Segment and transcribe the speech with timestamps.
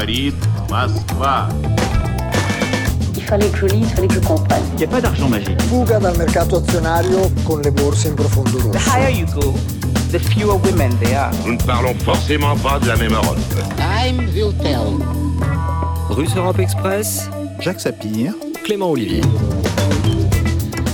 [0.00, 0.34] говорит
[0.70, 1.48] Москва.
[3.16, 4.62] Il fallait que je lise, il fallait que je comprenne.
[4.72, 5.60] Il n'y a pas d'argent magique.
[5.68, 8.90] Fuga dal mercato azionario con le borse in profondo The rosso.
[8.90, 9.52] higher you go,
[10.12, 11.30] the fewer women there are.
[11.44, 13.36] Nous ne parlons forcément pas de la même Europe.
[13.76, 14.96] Time will tell.
[16.10, 17.28] Russe Europe Express,
[17.60, 18.32] Jacques Sapir,
[18.64, 19.20] Clément Olivier.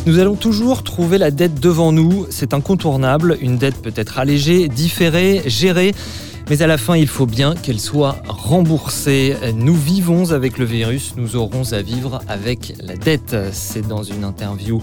[0.06, 4.66] Nous allons toujours trouver la dette devant nous, c'est incontournable, une dette peut être allégée,
[4.66, 5.94] différée, gérée,
[6.49, 9.35] mais à la fin il faut bien qu'elle soit remboursée.
[9.55, 13.35] Nous vivons avec le virus, nous aurons à vivre avec la dette.
[13.51, 14.81] C'est dans une interview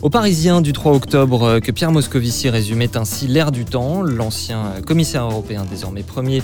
[0.00, 5.24] au Parisien du 3 octobre que Pierre Moscovici résumait ainsi l'ère du temps, l'ancien commissaire
[5.24, 6.42] européen, désormais premier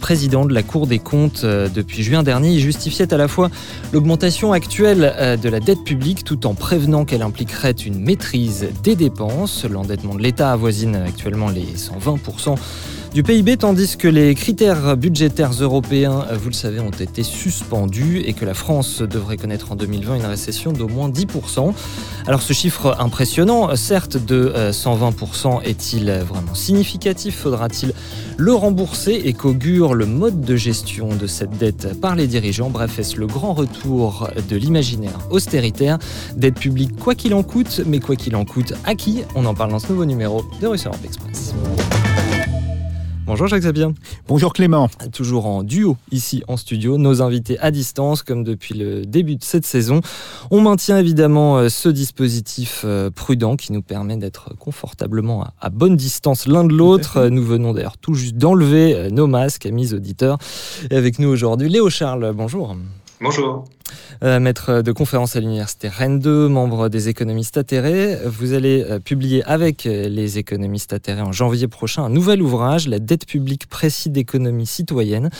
[0.00, 2.58] président de la Cour des comptes depuis juin dernier.
[2.58, 3.50] Justifiait à la fois
[3.92, 9.64] l'augmentation actuelle de la dette publique tout en prévenant qu'elle impliquerait une maîtrise des dépenses.
[9.64, 12.56] L'endettement de l'État avoisine actuellement les 120%
[13.12, 18.34] du PIB, tandis que les critères budgétaires européens, vous le savez, ont été suspendus et
[18.34, 21.72] que la France devrait connaître en 2020 une récession d'au moins 10%.
[22.26, 27.38] Alors ce chiffre impressionnant, certes de 120%, est-il vraiment significatif?
[27.38, 27.92] Faudra-t-il
[28.36, 29.20] le rembourser?
[29.24, 32.70] Et qu'augure le mode de gestion de cette dette par les dirigeants?
[32.70, 35.98] Bref, est-ce le grand retour de l'imaginaire austéritaire?
[36.36, 38.92] Dette publique quoi qu'il en coûte, mais quoi qu'il en coûte à
[39.34, 41.54] On en parle dans ce nouveau numéro de Russe Express.
[43.30, 43.94] Bonjour Jacques Sabien.
[44.26, 44.90] Bonjour Clément.
[45.12, 49.44] Toujours en duo ici en studio, nos invités à distance comme depuis le début de
[49.44, 50.00] cette saison.
[50.50, 55.70] On maintient évidemment euh, ce dispositif euh, prudent qui nous permet d'être confortablement à, à
[55.70, 57.28] bonne distance l'un de l'autre.
[57.28, 60.38] Nous venons d'ailleurs tout juste d'enlever euh, nos masques, amis auditeurs.
[60.90, 62.74] Et avec nous aujourd'hui Léo Charles, bonjour.
[63.20, 63.64] Bonjour.
[64.22, 68.16] Euh, maître de conférence à l'université Rennes 2, membre des économistes atterrés.
[68.26, 72.98] Vous allez euh, publier avec les économistes atterrés en janvier prochain un nouvel ouvrage, La
[72.98, 75.30] dette publique précis d'économie citoyenne.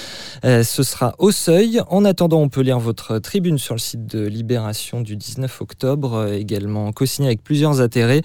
[0.45, 1.81] Euh, ce sera au seuil.
[1.89, 6.15] En attendant, on peut lire votre tribune sur le site de Libération du 19 octobre,
[6.15, 8.23] euh, également co-signé avec plusieurs atterrés.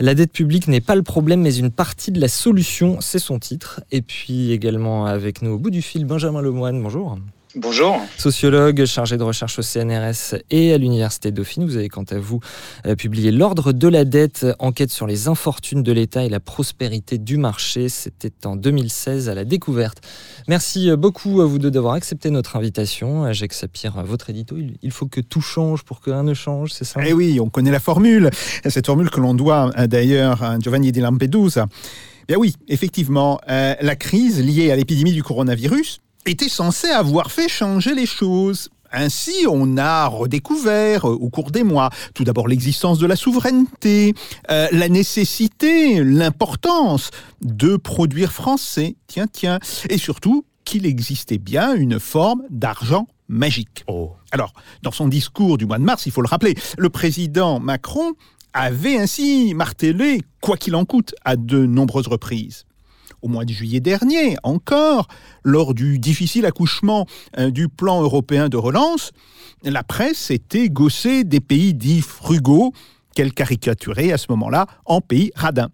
[0.00, 3.38] La dette publique n'est pas le problème, mais une partie de la solution, c'est son
[3.38, 3.80] titre.
[3.90, 7.18] Et puis également avec nous au bout du fil, Benjamin Lemoine, bonjour.
[7.56, 8.00] Bonjour.
[8.18, 12.40] Sociologue, chargé de recherche au CNRS et à l'Université Dauphine, vous avez quant à vous
[12.84, 17.16] euh, publié L'ordre de la dette, enquête sur les infortunes de l'État et la prospérité
[17.16, 17.88] du marché.
[17.88, 19.98] C'était en 2016 à la découverte.
[20.48, 23.32] Merci beaucoup à vous deux d'avoir accepté notre invitation.
[23.32, 26.84] Jacques Sapir, votre édito, il- faut que tout change pour que rien ne change, c'est
[26.84, 27.00] ça?
[27.06, 28.30] Eh oui, on connaît la formule.
[28.66, 31.66] Cette formule que l'on doit euh, d'ailleurs à Giovanni di Lampedusa.
[32.26, 37.48] Bien oui, effectivement, euh, la crise liée à l'épidémie du coronavirus était censée avoir fait
[37.48, 38.70] changer les choses.
[38.92, 44.14] Ainsi, on a redécouvert euh, au cours des mois tout d'abord l'existence de la souveraineté,
[44.50, 47.10] euh, la nécessité, l'importance
[47.42, 49.58] de produire français, tiens, tiens,
[49.90, 53.84] et surtout qu'il existait bien une forme d'argent magique.
[54.30, 54.52] Alors,
[54.82, 58.12] dans son discours du mois de mars, il faut le rappeler, le président Macron
[58.52, 62.64] avait ainsi martelé, quoi qu'il en coûte, à de nombreuses reprises.
[63.24, 65.08] Au mois de juillet dernier, encore,
[65.44, 67.06] lors du difficile accouchement
[67.38, 69.12] euh, du plan européen de relance,
[69.62, 72.74] la presse était gaussée des pays dits frugaux,
[73.16, 75.70] qu'elle caricaturait à ce moment-là en pays radins.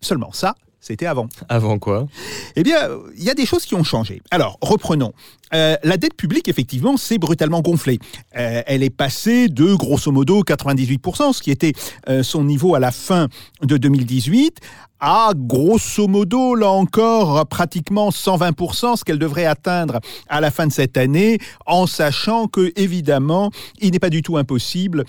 [0.00, 1.28] Seulement ça, c'était avant.
[1.48, 2.06] Avant quoi?
[2.54, 4.22] Eh bien, il y a des choses qui ont changé.
[4.30, 5.12] Alors, reprenons.
[5.54, 7.98] Euh, la dette publique, effectivement, s'est brutalement gonflée.
[8.36, 11.72] Euh, elle est passée de, grosso modo, 98%, ce qui était
[12.08, 13.28] euh, son niveau à la fin
[13.62, 14.58] de 2018,
[15.00, 20.72] à, grosso modo, là encore, pratiquement 120%, ce qu'elle devrait atteindre à la fin de
[20.72, 23.50] cette année, en sachant que, évidemment,
[23.80, 25.04] il n'est pas du tout impossible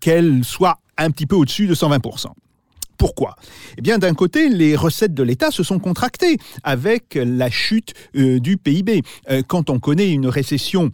[0.00, 2.28] qu'elle soit un petit peu au-dessus de 120%.
[2.98, 3.36] Pourquoi?
[3.78, 8.38] Eh bien, d'un côté, les recettes de l'État se sont contractées avec la chute euh,
[8.40, 9.02] du PIB.
[9.30, 10.90] Euh, quand on connaît une récession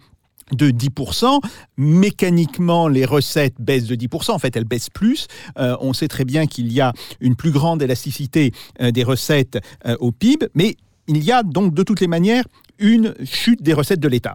[0.52, 1.40] de 10%,
[1.76, 5.28] mécaniquement les recettes baissent de 10%, en fait elles baissent plus.
[5.58, 9.58] Euh, on sait très bien qu'il y a une plus grande élasticité des recettes
[10.00, 10.76] au PIB, mais
[11.06, 12.44] il y a donc de toutes les manières
[12.80, 14.34] une chute des recettes de l'État.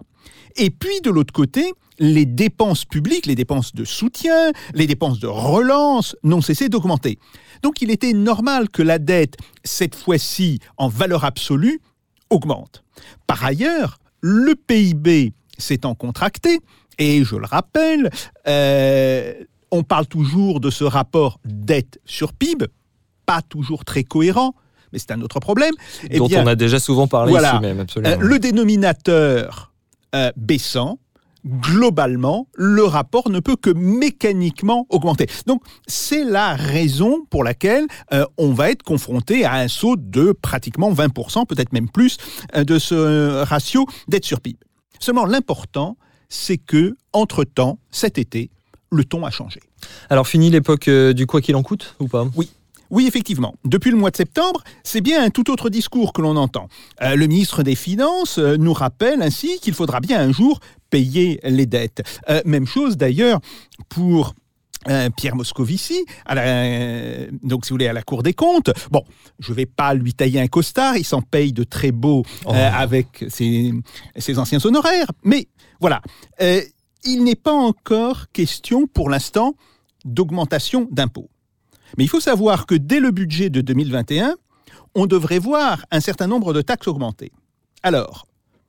[0.56, 5.28] Et puis de l'autre côté, les dépenses publiques, les dépenses de soutien, les dépenses de
[5.28, 7.20] relance n'ont cessé d'augmenter.
[7.64, 11.80] Donc il était normal que la dette, cette fois-ci en valeur absolue,
[12.30, 12.84] augmente.
[13.28, 16.60] Par ailleurs, le PIB s'étant contracté,
[16.98, 18.10] et je le rappelle,
[18.48, 19.34] euh,
[19.72, 22.66] on parle toujours de ce rapport dette sur PIB,
[23.26, 24.56] pas toujours très cohérent,
[24.92, 25.74] mais c'est un autre problème.
[26.10, 27.54] Eh Dont bien, on a déjà souvent parlé voilà.
[27.54, 28.14] ici même, absolument.
[28.14, 29.74] euh, le dénominateur
[30.16, 30.98] euh, baissant,
[31.46, 35.28] globalement, le rapport ne peut que mécaniquement augmenter.
[35.46, 40.32] Donc, c'est la raison pour laquelle euh, on va être confronté à un saut de
[40.32, 42.18] pratiquement 20%, peut-être même plus,
[42.56, 44.58] euh, de ce ratio dette sur PIB.
[45.00, 45.98] Seulement l'important,
[46.30, 48.50] c'est que, entre-temps, cet été,
[48.92, 49.60] le ton a changé.
[50.10, 52.26] Alors fini l'époque du quoi qu'il en coûte ou pas?
[52.36, 52.50] Oui,
[53.04, 53.54] effectivement.
[53.66, 56.70] Depuis le mois de septembre, c'est bien un tout autre discours que l'on entend.
[57.02, 60.60] Euh, le ministre des Finances euh, nous rappelle ainsi qu'il faudra bien un jour
[60.90, 62.02] payer les dettes.
[62.30, 63.40] Euh, même chose d'ailleurs
[63.90, 64.34] pour
[65.18, 68.70] Pierre Moscovici, à la, donc si vous voulez à la Cour des comptes.
[68.92, 69.04] Bon,
[69.40, 72.54] je vais pas lui tailler un costard, il s'en paye de très beaux euh, Oh.
[72.54, 73.74] avec ses,
[74.16, 75.48] ses anciens honoraires, mais
[75.80, 76.02] voilà,
[76.40, 76.62] Euh,
[77.04, 79.56] il n'est pas encore question pour l'instant
[80.04, 81.30] d'augmentation d'impôts.
[81.98, 84.36] Mais il faut savoir que dès le budget de 2021,
[84.96, 87.32] on devrait voir un certain nombre de taxes augmenter.
[87.84, 88.28] Alors,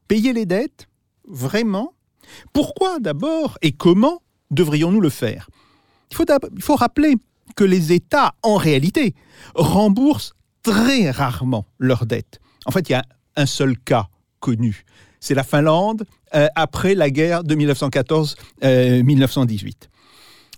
[0.09, 0.89] payer les dettes
[1.27, 1.95] Vraiment?
[2.53, 5.49] Pourquoi d'abord et comment devrions-nous le faire?
[6.11, 6.17] Il
[6.63, 7.17] faut, rappeler
[7.57, 9.15] que les États, en réalité,
[9.55, 12.41] remboursent très rarement leurs dettes.
[12.65, 13.05] En fait, il y a
[13.37, 14.09] un seul cas
[14.41, 14.85] connu.
[15.19, 16.05] C'est la Finlande
[16.35, 19.73] euh, après la guerre de 1914-1918.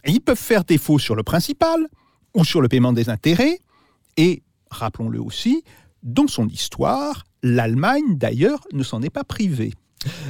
[0.05, 1.89] Et ils peuvent faire défaut sur le principal
[2.35, 3.59] ou sur le paiement des intérêts.
[4.17, 5.63] Et, rappelons-le aussi,
[6.03, 9.73] dans son histoire, l'Allemagne, d'ailleurs, ne s'en est pas privée.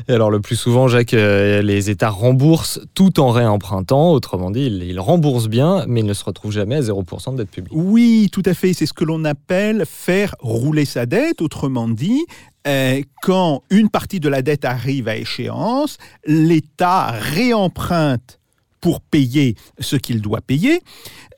[0.08, 4.12] Et alors le plus souvent, Jacques, euh, les États remboursent tout en réempruntant.
[4.12, 7.50] Autrement dit, ils, remboursent bien, mais ils ne se retrouvent jamais à 0% de dette
[7.50, 7.72] publique.
[7.76, 8.72] Oui, tout à fait.
[8.72, 11.42] C'est ce que l'on appelle faire rouler sa dette.
[11.42, 12.24] Autrement dit,
[12.66, 18.37] euh, quand une partie de la dette arrive à échéance, l'État réemprunte
[18.80, 20.80] pour payer ce qu'il doit payer.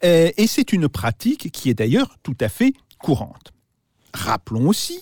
[0.04, 3.52] Euh, et c'est une pratique qui est d'ailleurs tout à fait courante.
[4.12, 5.00] Rappelons aussi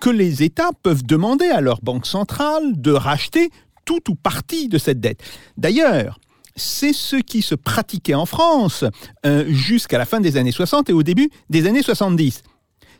[0.00, 3.50] que les États peuvent demander à leur banque centrale de racheter
[3.84, 5.22] tout ou partie de cette dette.
[5.56, 6.18] D'ailleurs,
[6.56, 8.84] c'est ce qui se pratiquait en France
[9.24, 12.42] euh, jusqu'à la fin des années 60 et au début des années 70.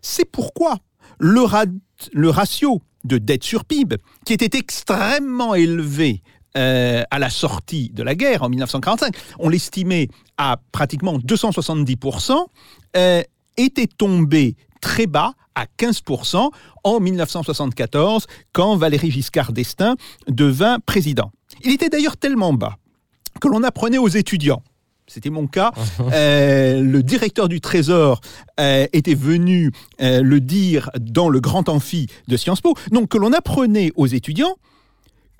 [0.02, 0.78] C'est pourquoi
[1.18, 1.64] le, ra-
[2.12, 6.22] le ratio de dette sur PIB, qui était extrêmement élevé
[6.56, 12.46] euh, à la sortie de la guerre en 1945, on l'estimait à pratiquement 270%,
[12.96, 13.22] euh,
[13.56, 16.50] était tombé très bas à 15%
[16.84, 19.96] en 1974 quand Valéry Giscard d'Estaing
[20.28, 21.30] devint président.
[21.62, 22.76] Il était d'ailleurs tellement bas
[23.40, 24.62] que l'on apprenait aux étudiants.
[25.06, 25.72] C'était mon cas.
[26.12, 28.20] Euh, le directeur du Trésor
[28.58, 29.70] euh, était venu
[30.00, 32.74] euh, le dire dans le grand amphi de Sciences Po.
[32.90, 34.56] Donc que l'on apprenait aux étudiants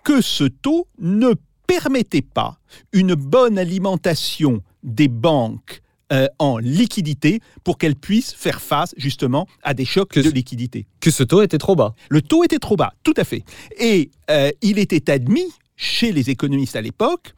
[0.05, 1.35] que ce taux ne
[1.67, 2.59] permettait pas
[2.93, 5.83] une bonne alimentation des banques
[6.13, 10.89] euh, en liquidité pour qu'elles puissent faire face justement à des chocs Que de liquidité.
[10.99, 11.95] Que ce taux était trop bas.
[12.09, 13.45] Le taux était trop bas, tout à fait.
[13.79, 17.35] Et euh, il était admis chez les économistes à l'époque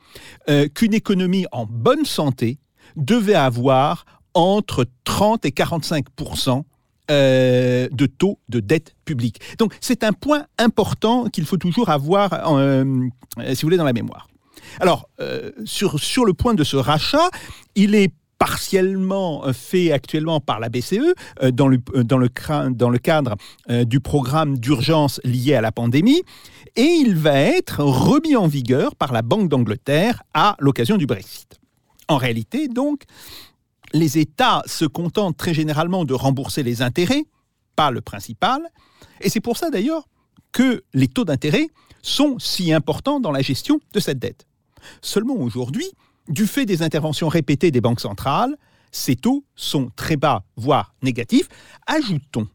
[0.48, 2.58] euh, qu'une économie en bonne santé
[2.96, 6.06] devait avoir entre 30 et 45
[7.10, 9.40] euh, de taux de dette publique.
[9.58, 12.84] Donc c'est un point important qu'il faut toujours avoir, euh,
[13.38, 14.28] euh, si vous voulez, dans la mémoire.
[14.80, 17.28] Alors, euh, sur, sur le point de ce rachat,
[17.74, 21.14] il est partiellement fait actuellement par la BCE
[21.52, 23.36] dans, le, dans, le, cadre
[23.84, 26.22] du programme d'urgence lié à la pandémie
[26.74, 31.60] et il va être remis en vigueur par la Banque d'Angleterre à l'occasion du Brexit.
[32.08, 33.02] En réalité, donc,
[33.92, 37.24] les États se contentent très généralement de rembourser les intérêts,
[37.76, 38.62] pas le principal,
[39.20, 40.08] et c'est pour ça d'ailleurs
[40.52, 41.68] que les taux d'intérêt
[42.02, 44.46] sont si importants dans la gestion de cette dette.
[45.00, 45.86] Seulement aujourd'hui,
[46.28, 48.56] du fait des interventions répétées des banques centrales,
[48.90, 51.48] ces taux sont très bas, voire négatifs.
[51.86, 52.48] Ajoutons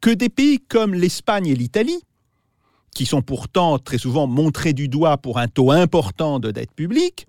[0.00, 2.00] que des pays comme l'Espagne et l'Italie,
[2.94, 7.26] qui sont pourtant très souvent montrés du doigt pour un taux important de dette publique,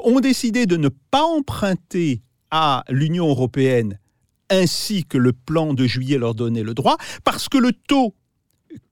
[0.00, 3.98] ont décidé de ne pas emprunter à l'Union européenne
[4.50, 8.14] ainsi que le plan de juillet leur donnait le droit, parce que le taux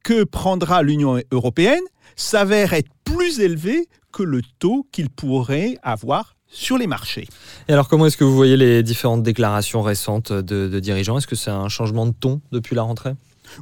[0.04, 1.82] que prendra l'Union européenne
[2.14, 7.26] s'avère être plus élevé que le taux qu'il pourrait avoir sur les marchés.
[7.68, 11.18] Et alors comment est-ce que vous voyez les différentes déclarations récentes de, de dirigeants?
[11.18, 13.14] Est-ce que c'est un changement de ton depuis la rentrée?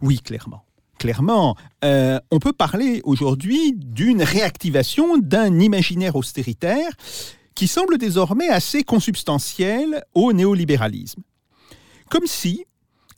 [0.03, 0.65] Oui, clairement.
[0.99, 6.89] Clairement, euh, on peut parler aujourd'hui d'une réactivation d'un imaginaire austéritaire
[7.54, 11.23] qui semble désormais assez consubstantiel au néolibéralisme.
[12.11, 12.64] Comme si,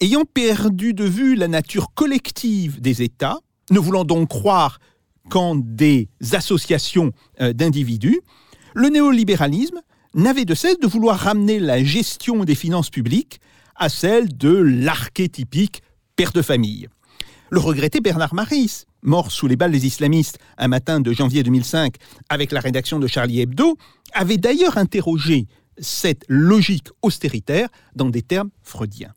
[0.00, 3.38] ayant perdu de vue la nature collective des États,
[3.70, 4.78] ne voulant donc croire
[5.28, 8.20] qu'en des associations euh, d'individus,
[8.74, 9.80] le néolibéralisme
[10.14, 13.40] n'avait de cesse de vouloir ramener la gestion des finances publiques
[13.74, 15.82] à celle de l'archétypique
[16.14, 16.88] père de famille.
[17.50, 21.94] Le regretté Bernard Maris, mort sous les balles des islamistes un matin de janvier 2005
[22.28, 23.76] avec la rédaction de Charlie Hebdo,
[24.12, 25.46] avait d'ailleurs interrogé
[25.78, 29.12] cette logique austéritaire dans des termes freudiens.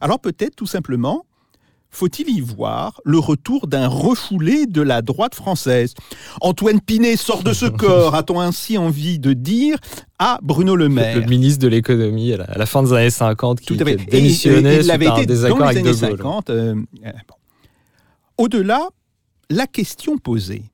[0.00, 1.24] Alors peut-être tout simplement
[1.88, 5.94] faut-il y voir le retour d'un refoulé de la droite française?
[6.42, 9.78] Antoine Pinet sort de ce corps, a-t-on ainsi envie de dire,
[10.18, 11.20] à Bruno Le Maire.
[11.20, 13.92] Le ministre de l'économie à, la- fin des années 50 qui Tout à fait.
[13.92, 15.94] était démissionné Et- et il suite l'avait à un été désaccord dans les avec années
[15.96, 16.18] De Gaulle.
[16.18, 16.50] 50.
[16.50, 16.74] euh,
[17.06, 17.34] euh, bon.
[18.38, 18.88] Au-delà,
[19.48, 20.64] la question posée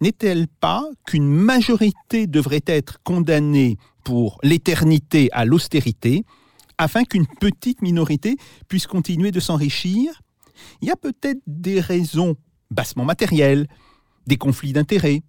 [0.00, 6.24] n'est-elle pas qu'une majorité devrait être condamnée pour l'éternité à l'austérité
[6.78, 8.36] afin qu'une petite minorité
[8.68, 10.22] puisse continuer de s'enrichir?
[10.80, 12.36] Il y a peut-être des raisons
[12.70, 13.66] bassement matérielles,
[14.28, 15.22] des conflits d'intérêts,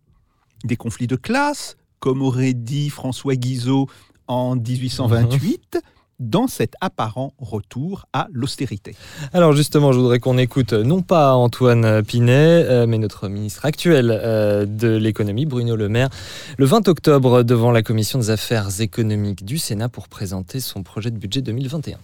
[0.64, 3.88] des conflits de classe, comme aurait dit François Guizot
[4.28, 5.80] en 1828,
[6.20, 8.96] dans cet apparent retour à l'austérité.
[9.34, 14.12] Alors justement, je voudrais qu'on écoute non pas Antoine Pinet, euh, mais notre ministre actuel
[14.12, 16.10] euh, de l'économie, Bruno Le Maire,
[16.58, 21.12] le 20 octobre devant la commission des affaires économiques du Sénat pour présenter son projet
[21.12, 21.98] de budget 2021.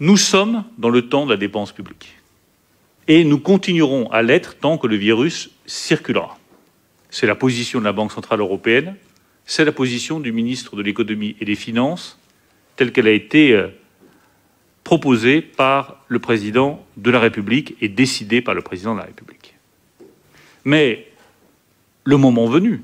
[0.00, 2.18] Nous sommes dans le temps de la dépense publique.
[3.08, 6.38] Et nous continuerons à l'être tant que le virus circulera.
[7.10, 8.94] C'est la position de la Banque Centrale Européenne,
[9.46, 12.18] c'est la position du ministre de l'économie et des finances,
[12.78, 13.68] telle qu'elle a été euh,
[14.84, 19.56] proposée par le président de la République et décidée par le président de la République.
[20.64, 21.08] Mais
[22.04, 22.82] le moment venu,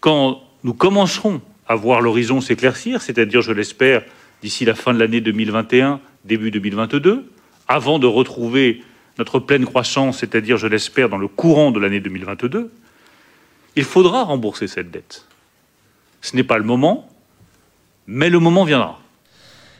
[0.00, 4.02] quand nous commencerons à voir l'horizon s'éclaircir, c'est-à-dire, je l'espère,
[4.42, 7.30] d'ici la fin de l'année 2021, début 2022,
[7.68, 8.82] avant de retrouver
[9.18, 12.72] notre pleine croissance, c'est-à-dire, je l'espère, dans le courant de l'année 2022,
[13.76, 15.26] il faudra rembourser cette dette.
[16.22, 17.09] Ce n'est pas le moment,
[18.10, 18.98] mais le moment viendra.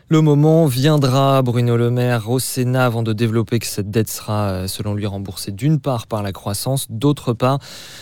[0.09, 4.51] Le moment viendra, Bruno Le Maire, au Sénat, avant de développer que cette dette sera,
[4.51, 7.61] euh, selon lui, remboursée d'une part par la croissance, d'autre part,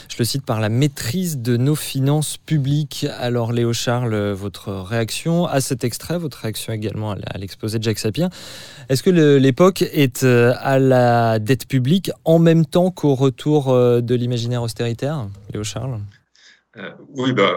[0.09, 3.07] je le cite, par la maîtrise de nos finances publiques.
[3.19, 7.99] Alors, Léo Charles, votre réaction à cet extrait, votre réaction également à l'exposé de Jacques
[7.99, 8.31] Sapir.
[8.89, 14.01] Est-ce que l'époque est euh, à la dette publique en même temps qu'au retour euh,
[14.01, 16.01] de l'imaginaire austéritaire Léo Charles?
[16.79, 17.53] Euh, oui, bah,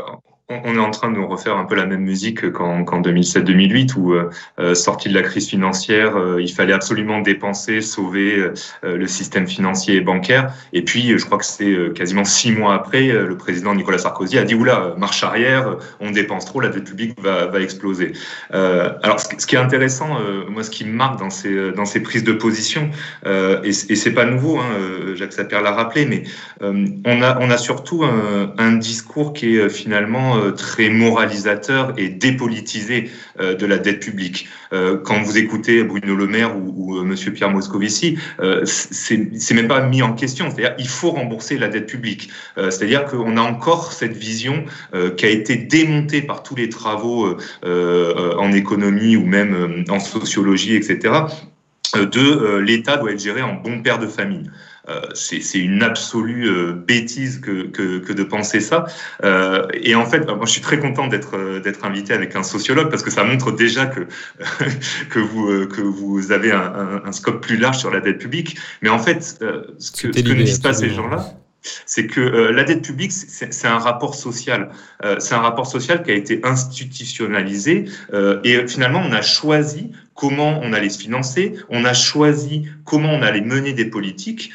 [0.64, 4.14] on est en train de refaire un peu la même musique qu'en qu'en 2007-2008, où,
[4.14, 4.30] euh,
[4.60, 8.54] euh, sorti de la crise financière, euh, il fallait absolument dépenser, sauver euh,
[8.84, 10.54] le système financier et bancaire.
[10.74, 14.44] Et puis, je crois que c'est quasiment six mois après, le président Nicolas Sarkozy a
[14.44, 18.14] dit oula, marche arrière, on dépense trop, la dette publique va, exploser.
[18.52, 20.18] Alors, ce, qui- est intéressant,
[20.50, 22.90] moi, ce qui me marque dans ces, prises de position,
[23.64, 26.24] et, c'est pas nouveau, hein, Jacques Sapir l'a rappelé, mais
[26.62, 33.66] on, a, surtout un, discours qui est finalement euh, très moralisateur et dépolitisé euh, de
[33.66, 34.48] la dette publique.
[34.74, 38.18] Euh, quand vous écoutez Bruno Le Maire ou, ou Monsieur Pierre Moscovici,
[38.64, 40.50] c'est même pas mis en question.
[40.50, 42.30] C'est-à-dire il faut rembourser la dette publique.
[42.56, 44.66] C'est-à-dire qu'on a encore cette vision
[45.18, 51.14] qui a été démontée par tous les travaux en économie ou même en sociologie, etc.
[51.96, 54.50] De l'État doit être géré en bon père de famille.
[54.90, 58.86] Euh, c'est une absolue euh, bêtise que, que, que de penser ça.
[59.24, 62.36] Euh, et en fait, bah, moi, je suis très content d'être euh, d'être invité avec
[62.36, 64.08] un sociologue parce que ça montre déjà que
[65.10, 68.18] que vous euh, que vous avez un, un, un scope plus large sur la dette
[68.18, 68.58] publique.
[68.82, 71.36] Mais en fait, euh, ce que, ce que ne disent pas ces gens-là,
[71.86, 74.70] c'est que euh, la dette publique, c'est un rapport social.
[75.06, 79.92] Euh, c'est un rapport social qui a été institutionnalisé euh, et finalement, on a choisi
[80.16, 84.52] comment on allait se financer, on a choisi comment on allait mener des politiques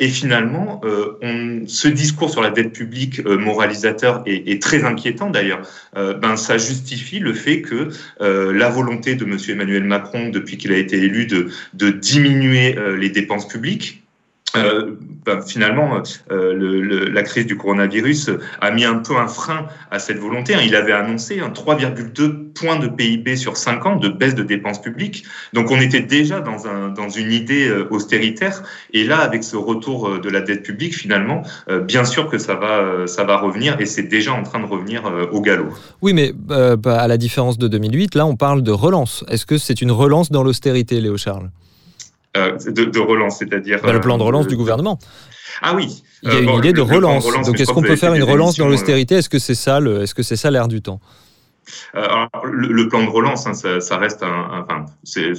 [0.00, 5.62] et finalement, euh, ce discours sur la dette publique euh, moralisateur est, très inquiétant d'ailleurs.
[5.96, 7.88] Euh, ben, ça justifie le fait que
[8.20, 12.96] euh, la volonté de Monsieur Emmanuel Macron, depuis qu'il a été élu, de, diminuer euh,
[12.96, 14.02] les dépenses publiques,
[14.58, 19.98] euh, ben, finalement, euh, la crise du coronavirus a mis un peu un frein à
[19.98, 20.54] cette volonté.
[20.54, 20.60] hein.
[20.64, 24.80] Il avait annoncé un 3,2 points de PIB sur 5 ans de baisse de dépenses
[24.80, 25.24] publiques.
[25.52, 28.62] Donc on était déjà dans, un, dans une idée euh, austéritaire.
[28.92, 31.42] Et là, avec ce retour de la dette publique, finalement,
[31.86, 35.68] bien sûr que ça va, revenir et c'est déjà en train de revenir au galop.
[36.02, 39.24] Oui, mais bah, à la différence de 2008, là, on parle de relance.
[39.28, 41.50] Est-ce que c'est une relance dans l'austérité, Léo Charles?
[42.66, 43.80] De, de relance, c'est-à-dire...
[43.82, 44.98] Bah, Le plan de relance euh, du gouvernement.
[45.62, 46.02] Ah oui.
[46.22, 47.24] Il y a Euh, une bon, idée de relance.
[47.26, 49.16] relance, Donc, est-ce qu'on peut faire une relance dans euh, l'austérité?
[49.16, 51.00] Est-ce que c'est ça, est-ce que c'est ça l'air du temps?
[51.02, 51.08] Euh,
[51.94, 54.84] alors, le, plan de relance, hein, ça, ça reste un, enfin,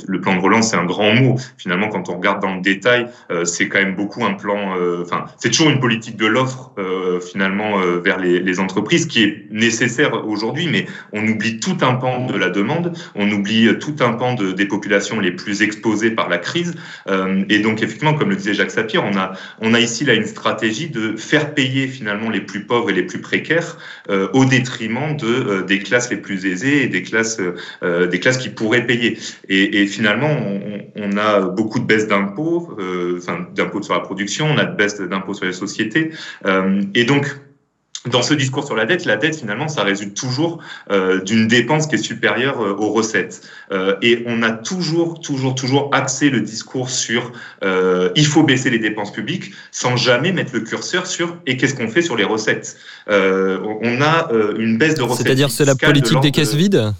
[0.07, 1.37] le plan de relance, c'est un grand mot.
[1.57, 4.77] Finalement, quand on regarde dans le détail, euh, c'est quand même beaucoup un plan.
[4.77, 9.05] euh, Enfin, c'est toujours une politique de l'offre euh, finalement euh, vers les, les entreprises
[9.05, 13.77] qui est nécessaire aujourd'hui, mais on oublie tout un pan de la demande, on oublie
[13.79, 16.75] tout un pan de, des populations les plus exposées par la crise.
[17.07, 20.13] Euh, et donc, effectivement, comme le disait Jacques Sapir, on a, on a ici là
[20.13, 23.77] une stratégie de faire payer finalement les plus pauvres et les plus précaires
[24.09, 27.41] euh, au détriment de euh, des classes les plus aisées et des classes
[27.83, 29.17] euh, des classes qui pourraient payer.
[29.47, 34.01] Et, et finalement, on, on a beaucoup de baisses d'impôts, euh, enfin d'impôts sur la
[34.01, 36.11] production, on a de baisses d'impôts sur les sociétés,
[36.45, 37.25] euh, et donc
[38.05, 41.85] dans ce discours sur la dette, la dette finalement, ça résulte toujours euh, d'une dépense
[41.85, 43.41] qui est supérieure euh, aux recettes.
[43.71, 48.69] Euh, et on a toujours, toujours, toujours axé le discours sur euh, il faut baisser
[48.69, 52.23] les dépenses publiques, sans jamais mettre le curseur sur et qu'est-ce qu'on fait sur les
[52.23, 52.77] recettes?
[53.09, 55.25] Euh, on a euh, une baisse de recettes.
[55.25, 56.93] C'est-à-dire c'est la de politique des caisses de- vides?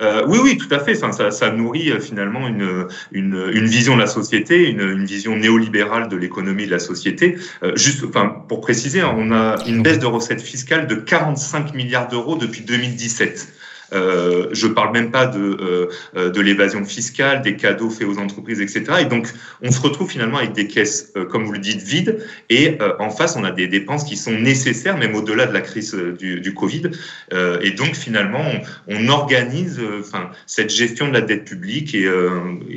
[0.00, 0.94] Euh, oui, oui, tout à fait.
[0.94, 6.16] Ça, nourrit euh, finalement une, une, vision de la société, une, une vision néolibérale de
[6.16, 7.36] l'économie de la société.
[7.62, 11.74] Euh, juste, enfin, pour préciser, hein, on a une baisse de recettes fiscales de 45
[11.74, 13.59] milliards d'euros depuis 2017.
[13.92, 18.18] Euh, je parle même pas de, euh, euh, de l'évasion fiscale, des cadeaux faits aux
[18.18, 18.84] entreprises, etc.
[19.00, 19.28] Et donc,
[19.62, 22.24] on se retrouve finalement avec des caisses, comme vous le dites, vides.
[22.48, 25.94] Et en face, on a des dépenses qui sont nécessaires, même au-delà de la crise
[26.18, 26.90] du, du Covid.
[27.62, 28.44] Et donc, finalement,
[28.88, 32.08] on, organise enfin, cette gestion de la dette publique et,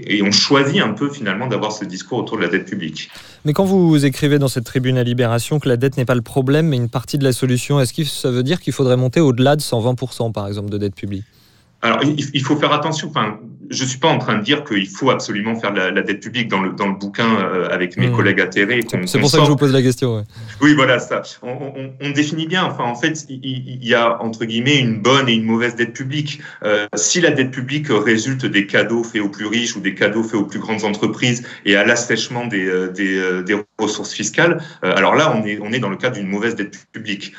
[0.08, 3.12] et on choisit un peu finalement d'avoir ce discours autour de la dette publique.
[3.46, 6.22] Mais quand vous écrivez dans cette tribune à Libération que la dette n'est pas le
[6.22, 9.20] problème, mais une partie de la solution, est-ce que ça veut dire qu'il faudrait monter
[9.20, 11.26] au-delà de 120%, par exemple, de dette publique?
[11.84, 13.10] Alors, il, faut faire attention.
[13.10, 16.22] Enfin, je suis pas en train de dire qu'il faut absolument faire la, la dette
[16.22, 18.16] publique dans le, dans le bouquin euh, avec mes Mmh.
[18.16, 18.82] collègues atterrés.
[19.06, 20.16] C'est pour ça que je vous pose la question.
[20.18, 20.24] ouais.
[20.62, 21.22] Oui, voilà ça.
[21.42, 22.64] On, on- on définit bien.
[22.66, 26.40] Enfin, en fait, il, y a entre guillemets une bonne et une mauvaise dette publique.
[26.64, 30.24] Euh, si la dette publique résulte des cadeaux faits aux plus riches ou des cadeaux
[30.24, 34.94] faits aux plus grandes entreprises et à l'assèchement des, euh, des, des ressources fiscales, euh,
[34.96, 37.34] alors là, on est, on est dans le cadre d'une mauvaise dette publique.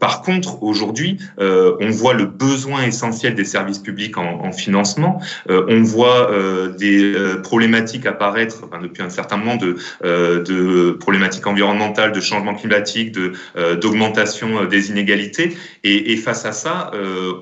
[0.00, 5.20] Par contre, aujourd'hui, on voit le besoin essentiel des services publics en, en financement.
[5.50, 12.12] Euh, on voit euh, des euh, problématiques apparaître depuis un certain moment de, problématiques environnementales,
[12.12, 13.32] de changement climatique, de
[13.80, 15.56] d'augmentation des inégalités.
[15.84, 16.90] Et, face à ça,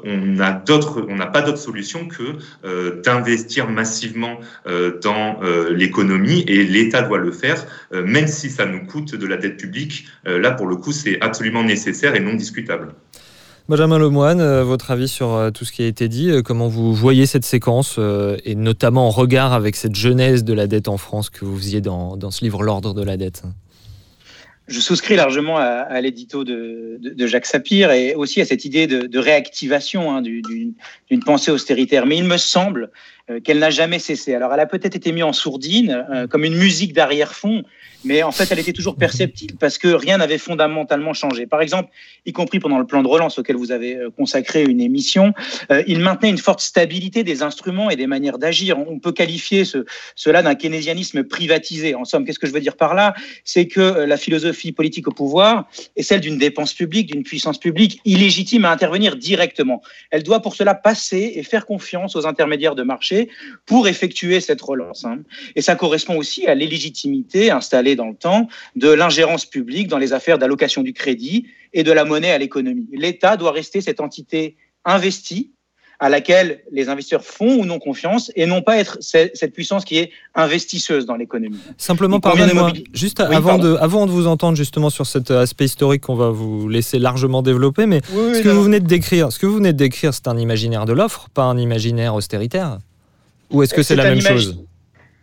[0.04, 0.36] on
[1.08, 4.40] on n'a pas d'autre solution que d'investir massivement
[5.02, 9.56] dans l'économie et l'État doit le faire, même si ça nous coûte de la dette
[9.56, 10.06] publique.
[10.24, 12.94] Là, pour le coup, c'est absolument nécessaire et non discutable.
[13.70, 16.66] Benjamin Lemoine, euh, votre avis sur euh, tout ce qui a été dit, euh, comment
[16.66, 18.00] vous voyez cette séquence,
[18.44, 21.80] et notamment en regard avec cette genèse de la dette en France que vous faisiez
[21.80, 23.44] dans, ce livre L'ordre de la dette?
[24.66, 30.16] Je souscris largement à, l'édito de, Jacques Sapir et aussi à cette idée de, réactivation
[30.16, 32.06] hein, du- d'une pensée austéritaire.
[32.06, 32.90] Mais il me semble
[33.38, 34.34] qu'elle n'a jamais cessé.
[34.34, 37.62] Alors, elle a peut-être été mise en sourdine, euh, comme une musique d'arrière-fond,
[38.04, 41.46] mais en fait, elle était toujours perceptible parce que rien n'avait fondamentalement changé.
[41.46, 41.90] Par exemple,
[42.24, 45.34] y compris pendant le plan de relance auquel vous avez euh, consacré une émission,
[45.70, 48.78] euh, il maintenait une forte stabilité des instruments et des manières d'agir.
[48.78, 51.94] On peut qualifier ce, cela d'un keynésianisme privatisé.
[51.94, 53.14] En somme, qu'est-ce que je veux dire par là?
[53.44, 57.58] C'est que euh, la philosophie politique au pouvoir est celle d'une dépense publique, d'une puissance
[57.58, 59.82] publique illégitime à intervenir directement.
[60.10, 63.19] Elle doit pour cela passer et faire confiance aux intermédiaires de marché
[63.66, 65.04] pour effectuer cette relance.
[65.04, 65.18] hein.
[65.56, 70.12] Et ça correspond aussi à l'illégitimité installée dans le temps de l'ingérence publique dans les
[70.12, 72.88] affaires d'allocation du crédit et de la monnaie à l'économie.
[72.92, 75.50] L'État doit rester cette entité investie
[76.02, 79.84] à laquelle les investisseurs font ou non confiance et non pas être ce- cette puissance
[79.84, 81.58] qui est investisseuse dans l'économie.
[81.76, 83.64] Simplement, pardonnez-moi, juste Oui, avant, pardon.
[83.72, 87.42] de, avant de vous entendre justement sur cet aspect historique qu'on va vous laisser largement
[87.42, 89.78] développer, mais Oui, oui, ce que vous venez de décrire, ce que vous venez de
[89.78, 92.78] décrire, c'est un imaginaire de l'offre, pas un imaginaire austéritaire
[93.50, 94.64] Ou est-ce que c'est la même chose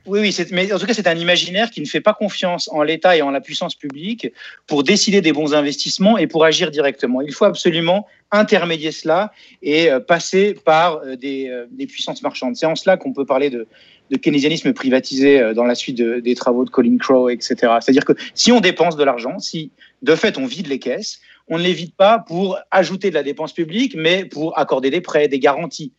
[0.06, 2.82] Oui, oui, mais en tout cas, c'est un imaginaire qui ne fait pas confiance en
[2.84, 4.32] l'État et en la puissance publique
[4.66, 7.22] pour décider des bons investissements et pour agir directement.
[7.22, 12.56] Il faut absolument intermédier cela et euh, passer par euh, des, euh, des puissances marchandes.
[12.58, 13.68] C'est en cela qu'on peut parler de,
[14.12, 17.56] de keynésianisme privatisé dans la suite de- des travaux de Colin Crow, etc.
[17.82, 21.58] C'est-à-dire que si on dépense de l'argent, si de fait on vide les caisses, on
[21.58, 25.28] ne les vide pas pour ajouter de la dépense publique, mais pour accorder des prêts,
[25.30, 25.94] des garanties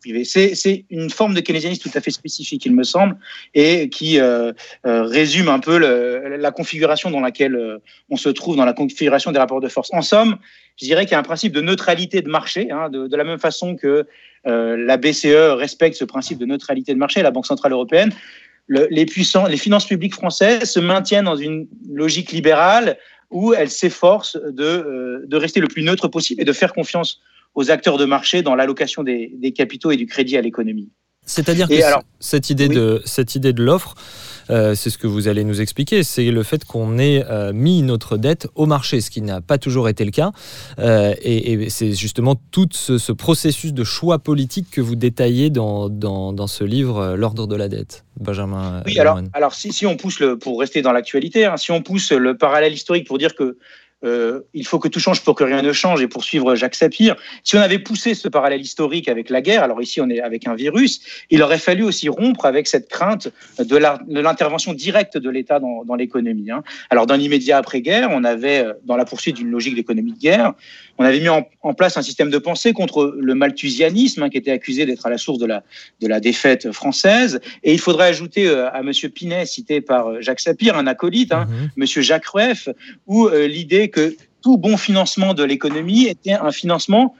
[0.00, 0.24] privés.
[0.24, 3.16] C'est une forme de keynésianisme tout à fait spécifique, il me semble,
[3.54, 4.52] et qui euh,
[4.86, 7.78] euh, résume un peu la configuration dans laquelle euh,
[8.10, 9.90] on se trouve, dans la configuration des rapports de force.
[9.92, 10.38] En somme,
[10.76, 13.38] je dirais qu'il y a un principe de neutralité de marché, hein, de, la même
[13.38, 14.06] façon que
[14.46, 18.12] euh, la BCE respecte ce principe de neutralité de marché, la Banque centrale européenne.
[18.66, 22.96] Le- les puissants, les finances publiques françaises se maintiennent dans une logique libérale
[23.30, 27.20] où elles s'efforcent euh, de rester le plus neutre possible et de faire confiance
[27.54, 30.90] aux acteurs de marché dans l'allocation des, des capitaux et du crédit à l'économie.
[31.24, 32.74] C'est-à-dire que alors- cette idée Oui.
[32.74, 33.94] de cette idée de l'offre,
[34.50, 37.82] euh, c'est ce que vous allez nous expliquer, c'est le fait qu'on ait euh, mis
[37.82, 40.32] notre dette au marché, ce qui n'a pas toujours été le cas,
[40.80, 45.48] Euh, et, et c'est justement tout ce, ce processus de choix politique que vous détaillez
[45.50, 48.82] dans, dans, dans ce livre, L'ordre de la dette, Benjamin.
[48.86, 52.10] Oui, alors, si, si on pousse le, pour rester dans l'actualité, hein, si on pousse
[52.10, 53.58] le parallèle historique pour dire que
[54.04, 56.74] euh, il faut que tout change pour que rien ne change et pour suivre Jacques
[56.74, 57.16] Sapir.
[57.44, 60.46] Si on avait poussé ce parallèle historique avec la guerre, alors ici on est avec
[60.46, 63.76] un virus, il aurait fallu aussi rompre avec cette crainte de
[64.20, 66.50] l'intervention directe de l'État dans, l'économie.
[66.50, 66.62] Hein.
[66.90, 70.54] Alors dans l'immédiat après-guerre, on avait, euh, dans la poursuite d'une logique d'économie de guerre,
[71.02, 74.38] on avait mis en, en, place un système de pensée contre le malthusianisme, hein, qui
[74.38, 75.62] était accusé d'être à la source de la,
[76.00, 77.40] de la défaite française.
[77.62, 81.46] Et il faudrait ajouter euh, à Monsieur Pinet, cité par Jacques Sapir, un acolyte, hein,
[81.46, 81.66] mmh.
[81.76, 82.68] Monsieur Jacques Rueff,
[83.06, 87.14] où l'idée que tout bon financement de l'économie était un financement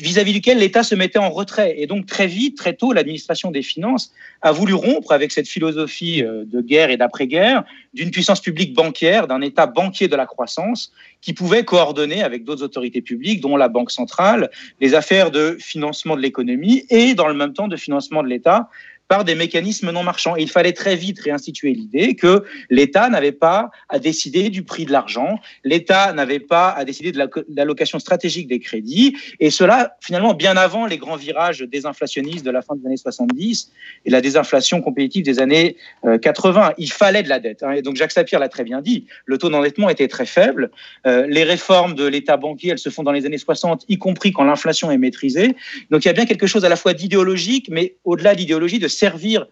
[0.00, 1.74] vis-à-vis duquel l'État se mettait en retrait.
[1.78, 6.22] Et donc très vite, très tôt, l'administration des finances a voulu rompre avec cette philosophie
[6.22, 10.92] euh, de guerre et d'après-guerre d'une puissance publique bancaire, d'un État banquier de la croissance,
[11.20, 16.16] qui pouvait coordonner avec d'autres autorités publiques, dont la Banque centrale, les affaires de financement
[16.16, 18.68] de l'économie et dans le même temps de financement de l'État
[19.08, 20.36] par des mécanismes non marchands.
[20.36, 24.92] il fallait très vite réinstituer l'idée que l'État n'avait pas à décider du prix de
[24.92, 30.56] l'argent, l'État n'avait pas à décider de l'allocation stratégique des crédits, et cela finalement bien
[30.56, 33.72] avant les grands virages désinflationnistes de la fin des années 70
[34.04, 35.76] et la désinflation compétitive des années
[36.22, 36.68] 80.
[36.68, 37.62] Euh, il fallait de la dette.
[37.62, 37.72] Hein.
[37.72, 40.70] Et donc Jacques Sapir l'a très bien dit, le taux d'endettement était très faible.
[41.06, 44.32] Euh, les réformes de l'État banquier, elles se font dans les années 60, y compris
[44.32, 45.56] quand l'inflation est maîtrisée.
[45.90, 48.88] Donc il y a bien quelque chose à la fois d'idéologique, mais au-delà d'idéologie, de
[48.98, 49.46] servir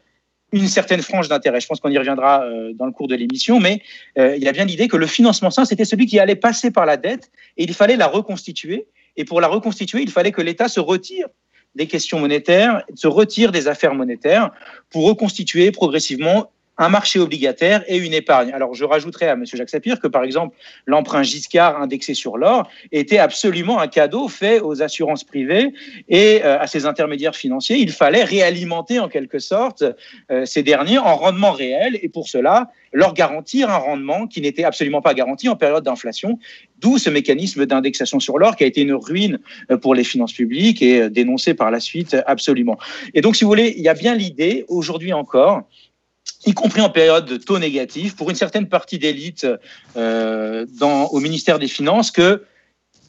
[0.52, 1.60] une certaine frange d'intérêt.
[1.60, 3.82] Je pense qu'on y reviendra euh, dans le cours de l'émission, mais
[4.18, 6.70] euh, il y a bien l'idée que le financement sain, c'était celui qui allait passer
[6.70, 8.86] par la dette et il fallait la reconstituer.
[9.16, 11.26] Et pour la reconstituer, il fallait que l'État se retire
[11.74, 14.50] des questions monétaires, se retire des affaires monétaires
[14.90, 18.52] pour reconstituer progressivement un marché obligataire et une épargne.
[18.52, 19.44] Alors, je rajouterais à M.
[19.46, 24.60] Jacques Sapir que, par exemple, l'emprunt Giscard indexé sur l'or était absolument un cadeau fait
[24.60, 25.72] aux assurances privées
[26.08, 27.76] et euh, à ces intermédiaires financiers.
[27.78, 29.84] Il fallait réalimenter en quelque sorte
[30.30, 34.64] euh, ces derniers en rendement réel et pour cela, leur garantir un rendement qui n'était
[34.64, 36.38] absolument pas garanti en période d'inflation,
[36.78, 39.38] d'où ce mécanisme d'indexation sur l'or qui a été une ruine
[39.70, 42.78] euh, pour les finances publiques et dénoncé par la suite absolument.
[43.14, 45.62] Et donc, si vous voulez, il y a bien l'idée, aujourd'hui encore,
[46.46, 49.46] y compris en période de taux négatifs, pour une certaine partie d'élite
[49.96, 52.44] euh, au ministère des Finances, que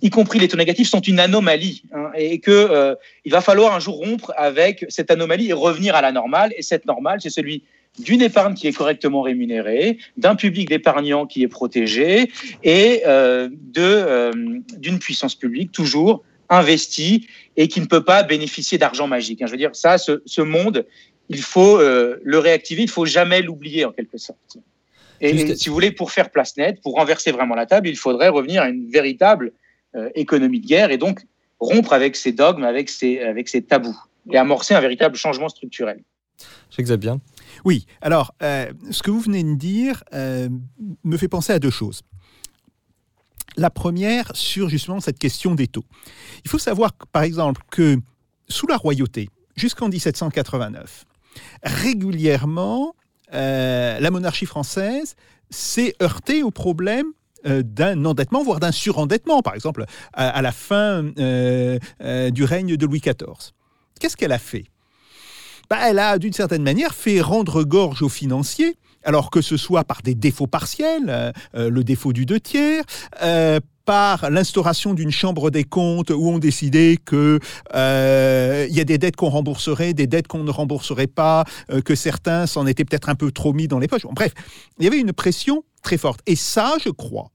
[0.01, 2.95] y compris les taux négatifs, sont une anomalie hein, et qu'il euh,
[3.27, 6.51] va falloir un jour rompre avec cette anomalie et revenir à la normale.
[6.57, 7.63] Et cette normale, c'est celui
[7.99, 12.31] d'une épargne qui est correctement rémunérée, d'un public d'épargnants qui est protégé
[12.63, 14.31] et euh, euh
[14.77, 19.41] d'une puissance publique toujours investie et qui ne peut pas bénéficier d'argent magique.
[19.41, 19.47] Hein.
[19.47, 20.85] Je veux dire, ça, ce monde,
[21.29, 24.57] il faut euh, le réactiver, il faut jamais l'oublier en quelque sorte.
[25.19, 28.29] Et, si vous voulez, pour faire place nette, pour renverser vraiment la table, il faudrait
[28.29, 29.51] revenir à une véritable
[29.95, 31.25] euh, économie de guerre et donc
[31.59, 33.97] rompre avec ces dogmes, avec ces, avec ces tabous
[34.31, 36.03] et amorcer un véritable changement structurel.
[36.69, 37.19] J'exagère bien.
[37.65, 42.03] Oui, alors, euh, ce que vous venez de dire me fait penser à deux choses.
[43.55, 45.85] La première, sur justement cette question des taux.
[46.45, 47.97] Il faut savoir, par exemple, que
[48.47, 51.06] sous la royauté, jusqu'en 1789,
[51.63, 52.95] régulièrement,
[53.33, 55.15] euh, la monarchie française
[55.49, 57.07] s'est heurtée au problème
[57.45, 61.79] euh, d'un endettement, voire d'un surendettement, par exemple, à, la fin euh,
[62.31, 63.53] du règne de Louis XIV.
[63.99, 64.65] Qu'est-ce qu'elle a fait?
[65.69, 69.83] Bah, Elle a, d'une certaine manière, fait rendre gorge aux financiers, alors que ce soit
[69.83, 72.83] par des défauts partiels, le défaut du deux tiers,
[73.87, 77.39] par l'instauration d'une chambre des comptes où on décidait que
[77.73, 81.81] euh, il y a des dettes qu'on rembourserait, des dettes qu'on ne rembourserait pas, euh,
[81.81, 84.05] que certains s'en étaient peut-être un peu trop mis dans les poches.
[84.11, 84.33] bref,
[84.77, 86.19] il y avait une pression très forte.
[86.27, 87.31] Et ça, je crois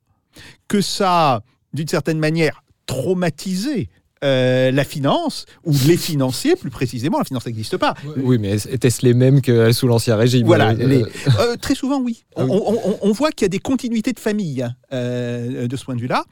[0.68, 1.40] que ça,
[1.72, 3.88] d'une certaine manière, traumatisé
[4.24, 7.94] euh, la finance, ou les financiers plus précisément, la finance n'existe pas.
[8.16, 11.04] Oui, mais était-ce les mêmes que sous l'Ancien Régime Voilà, euh,
[11.40, 12.24] euh, très souvent oui.
[12.37, 16.24] Ah on, voit qu'il y a des continuités de famille de ce point de vue-là.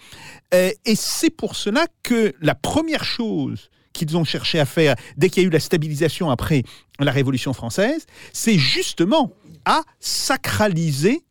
[0.53, 5.42] et c'est pour cela que la première chose qu'ils ont cherché à faire dès qu'il
[5.42, 6.62] y a eu la stabilisation après
[7.00, 9.33] la Révolution française, c'est justement
[9.64, 11.22] à sacraliser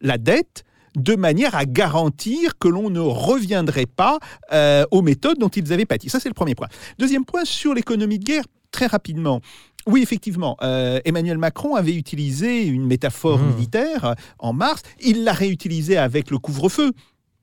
[0.00, 0.64] la dette
[0.96, 4.18] de manière à garantir que l'on ne reviendrait pas
[4.52, 6.08] euh, aux méthodes dont ils avaient pâti.
[6.08, 6.68] Ça, c'est le premier point.
[6.98, 9.40] Deuxième point, sur l'économie de guerre, très rapidement.
[9.86, 13.54] Oui, effectivement, euh, Emmanuel Macron avait utilisé une métaphore mmh.
[13.54, 14.82] militaire en mars.
[15.00, 16.92] Il l'a réutilisée avec le couvre-feu.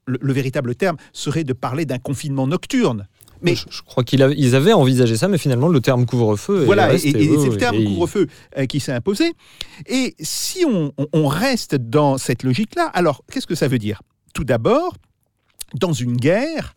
[0.05, 3.07] le, véritable terme serait de parler d'un confinement nocturne.
[3.41, 6.65] Mais je, crois qu'ils avaient envisagé ça, mais finalement le terme couvre-feu.
[6.65, 9.34] Voilà, et, c'est le terme couvre-feu euh, qui s'est imposé.
[9.88, 14.02] Et si on, on reste dans cette logique-là, alors qu'est-ce que ça veut dire?
[14.34, 14.95] Tout d'abord,
[15.75, 16.75] dans une guerre,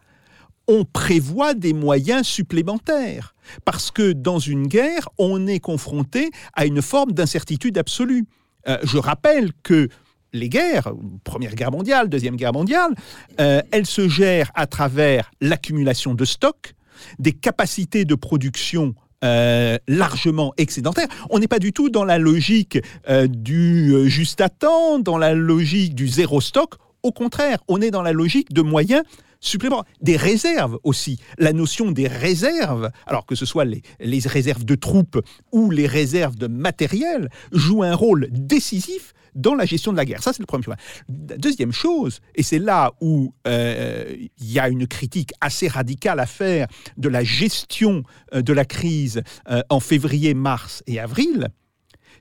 [0.68, 3.34] on prévoit des moyens supplémentaires.
[3.64, 8.24] Parce que dans une guerre, on est confronté à une forme d'incertitude absolue.
[8.68, 9.88] Euh, je rappelle que
[10.32, 10.92] les guerres,
[11.24, 12.94] Première Guerre mondiale, Deuxième Guerre mondiale,
[13.40, 16.74] euh, elles se gèrent à travers l'accumulation de stocks,
[17.18, 21.08] des capacités de production euh, largement excédentaires.
[21.30, 25.34] On n'est pas du tout dans la logique euh, du juste à temps, dans la
[25.34, 26.74] logique du zéro stock.
[27.02, 29.02] Au contraire, on est dans la logique de moyens
[29.40, 31.18] supplémentaires, des réserves aussi.
[31.36, 35.86] La notion des réserves, alors que ce soit les, les réserves de troupes ou les
[35.86, 40.22] réserves de matériel, joue un rôle décisif dans la gestion de la guerre.
[40.22, 40.76] Ça, c'est le premier point.
[41.08, 46.26] Deuxième chose, et c'est là où euh, il y a une critique assez radicale à
[46.26, 48.02] faire de la gestion
[48.34, 51.48] euh, de la crise euh, en février, mars et avril,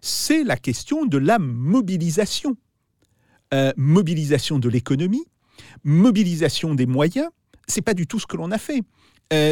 [0.02, 2.58] c'est la question de la mobilisation.
[3.76, 5.26] Mobilisation de l'économie,
[5.84, 7.28] mobilisation des moyens,
[7.68, 8.82] c'est pas du tout ce que l'on a fait.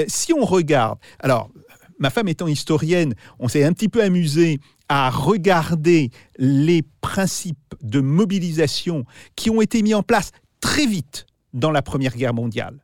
[0.08, 1.52] Si on regarde, alors
[2.00, 8.02] ma femme étant historienne, on s'est un petit peu amusé à regarder les principes de
[8.02, 12.80] mobilisation qui ont été mis en place très vite dans la Première Guerre mondiale.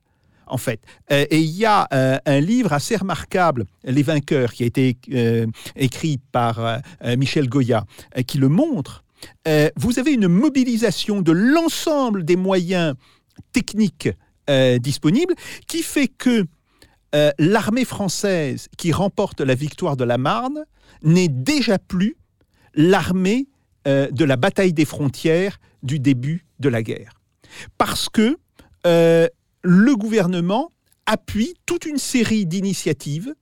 [0.47, 0.79] En fait,
[1.11, 4.95] Euh, et il y a euh, un livre assez remarquable, Les vainqueurs, qui a été
[5.11, 6.81] euh, écrit par
[7.17, 7.85] Michel Goya,
[8.27, 9.03] qui le montre.
[9.75, 12.95] Vous avez une mobilisation de l'ensemble des moyens
[13.53, 14.09] techniques
[14.79, 15.33] disponibles
[15.67, 16.45] qui fait que
[17.15, 20.65] euh, l'armée française qui remporte la victoire de la Marne
[21.01, 22.17] n'est déjà plus
[22.73, 23.47] l'armée
[23.87, 27.13] euh, de la bataille des frontières du début de la guerre.
[27.77, 28.37] Parce que
[28.85, 29.29] euh,
[29.61, 30.73] le gouvernement
[31.05, 33.33] appuie toute une série d'initiatives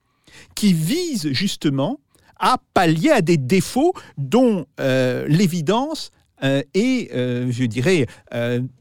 [0.53, 1.99] qui visent justement
[2.39, 8.07] à pallier à des défauts dont l'évidence est, je dirais,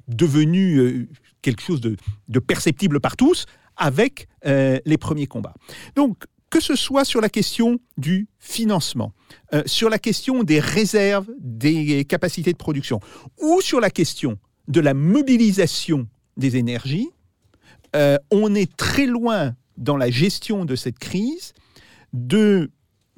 [0.08, 1.08] devenue
[1.42, 3.46] quelque chose de perceptible par tous
[3.82, 5.54] avec euh, les premiers combats.
[5.96, 9.12] Donc, que ce soit sur la question du financement,
[9.54, 13.00] euh, sur la question des réserves des capacités de production,
[13.40, 17.10] ou sur la question de la mobilisation des énergies,
[17.96, 21.52] euh, on est très loin dans la gestion de cette crise
[22.12, 22.70] de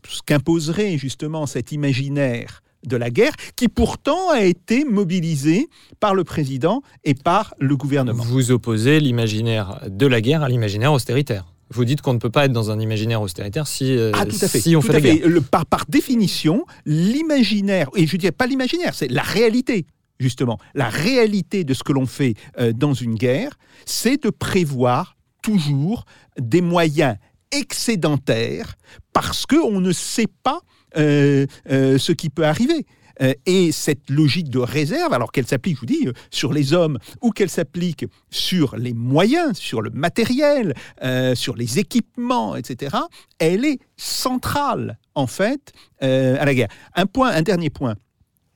[0.08, 5.68] ce qu'imposerait justement cet imaginaire de la guerre, qui pourtant a été mobilisé
[6.00, 8.22] par le président et par le gouvernement.
[8.24, 11.46] Vous opposez l'imaginaire de la guerre à l'imaginaire austéritaire.
[11.70, 14.36] Vous dites qu'on ne peut pas être dans un imaginaire austéritaire si, euh, Ah, tout
[14.40, 14.60] à fait.
[14.60, 15.26] si on tout fait à la fait.
[15.26, 19.86] Le- par, par définition, l'imaginaire, et je dirais pas l'imaginaire, c'est la réalité,
[20.20, 20.58] justement.
[20.74, 23.52] La réalité de ce que l'on fait euh, dans une guerre,
[23.86, 26.04] c'est de prévoir toujours
[26.38, 27.16] des moyens
[27.50, 28.74] excédentaires
[29.12, 30.60] parce qu'on ne sait pas
[30.94, 32.86] ce qui peut arriver.
[33.22, 36.72] Euh, et cette logique de réserve, alors qu'elle s'applique, je vous dis, euh, sur les
[36.72, 42.96] hommes ou qu'elle s'applique sur les moyens, sur le matériel, euh, sur les équipements, etc.,
[43.38, 46.68] elle est centrale, en fait, euh, à la guerre.
[46.94, 47.94] Un point, un dernier point.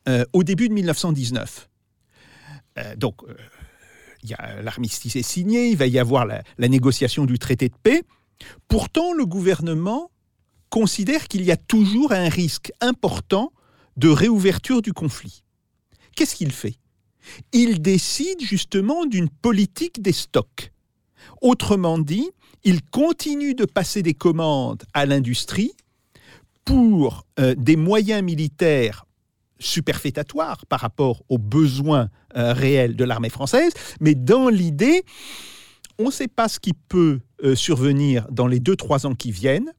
[0.08, 1.68] Euh, au début de 1919,
[2.78, 7.74] euh, donc, euh, l'armistice est signé, il va y avoir la négociation du traité de
[7.82, 8.02] paix.
[8.66, 10.10] Pourtant, le gouvernement
[10.70, 13.52] considère qu'il y a toujours un risque important
[13.96, 15.42] de réouverture du conflit.
[16.16, 16.76] Qu'est-ce qu'il fait?
[17.52, 20.72] Il décide justement d'une politique des stocks.
[21.42, 22.30] Autrement dit,
[22.64, 25.72] il continue de passer des commandes à l'industrie
[26.64, 29.06] pour euh, des moyens militaires
[29.58, 35.04] superfétatoires par rapport aux besoins euh, réels de l'armée française, mais dans l'idée,
[35.98, 39.32] on ne sait pas ce qui peut euh, survenir dans les deux, trois ans qui
[39.32, 39.72] viennent.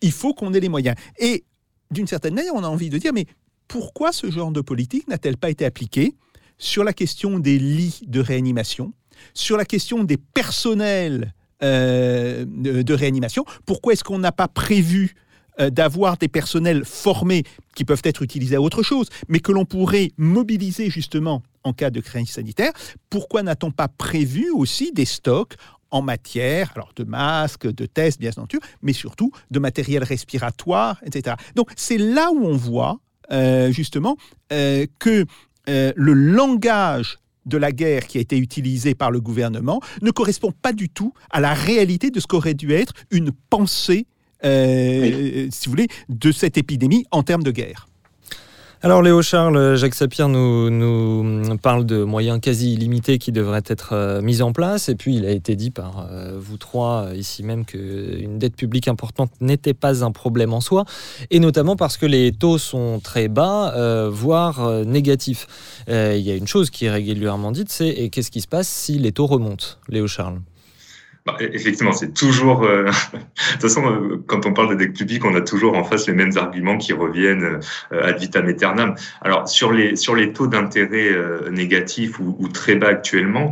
[0.00, 0.96] Il faut qu'on ait les moyens.
[1.18, 1.44] Et
[1.90, 3.26] d'une certaine manière, on a envie de dire, mais
[3.68, 6.14] pourquoi ce genre de politique n'a-t-elle pas été appliquée
[6.58, 8.92] sur la question des lits de réanimation,
[9.34, 13.44] sur la question des personnels euh, de, réanimation?
[13.64, 15.14] Pourquoi est-ce qu'on n'a pas prévu
[15.60, 19.64] euh, d'avoir des personnels formés qui peuvent être utilisés à autre chose, mais que l'on
[19.64, 22.72] pourrait mobiliser justement en cas de crise sanitaire?
[23.10, 25.54] Pourquoi n'a-t-on pas prévu aussi des stocks
[25.96, 28.44] en matière alors de masques, de tests, bien sûr,
[28.82, 31.36] mais surtout de matériel respiratoire, etc.
[31.54, 32.98] Donc c'est là où on voit
[33.32, 34.16] euh, justement
[34.52, 35.24] euh, que
[35.68, 40.52] euh, le langage de la guerre qui a été utilisé par le gouvernement ne correspond
[40.52, 44.06] pas du tout à la réalité de ce qu'aurait dû être une pensée,
[44.42, 47.88] si vous voulez, de cette épidémie en termes de guerre.
[48.82, 54.20] Alors Léo Charles, Jacques Sapir nous, parle de moyens quasi illimités qui devraient être euh,
[54.20, 54.90] mis en place.
[54.90, 58.54] Et puis il a été dit par euh, vous trois euh, ici même qu'une dette
[58.54, 60.84] publique importante n'était pas un problème en soi.
[61.30, 63.74] Et notamment parce que les taux sont très bas,
[64.10, 65.46] voire négatifs.
[65.88, 68.98] Il y a une chose qui est régulièrement dite, c'est qu'est-ce qui se passe si
[68.98, 70.40] les taux remontent, Léo Charles?
[71.26, 72.62] Bah, effectivement, c'est toujours.
[72.62, 75.82] Euh, de toute façon, euh, quand on parle de dette publique, on a toujours en
[75.82, 77.58] face les mêmes arguments qui reviennent
[77.92, 78.94] euh, ad vitam aeternam.
[79.22, 81.10] Alors sur les sur les taux d'intérêt
[81.50, 83.50] négatifs ou, ou, très bas actuellement,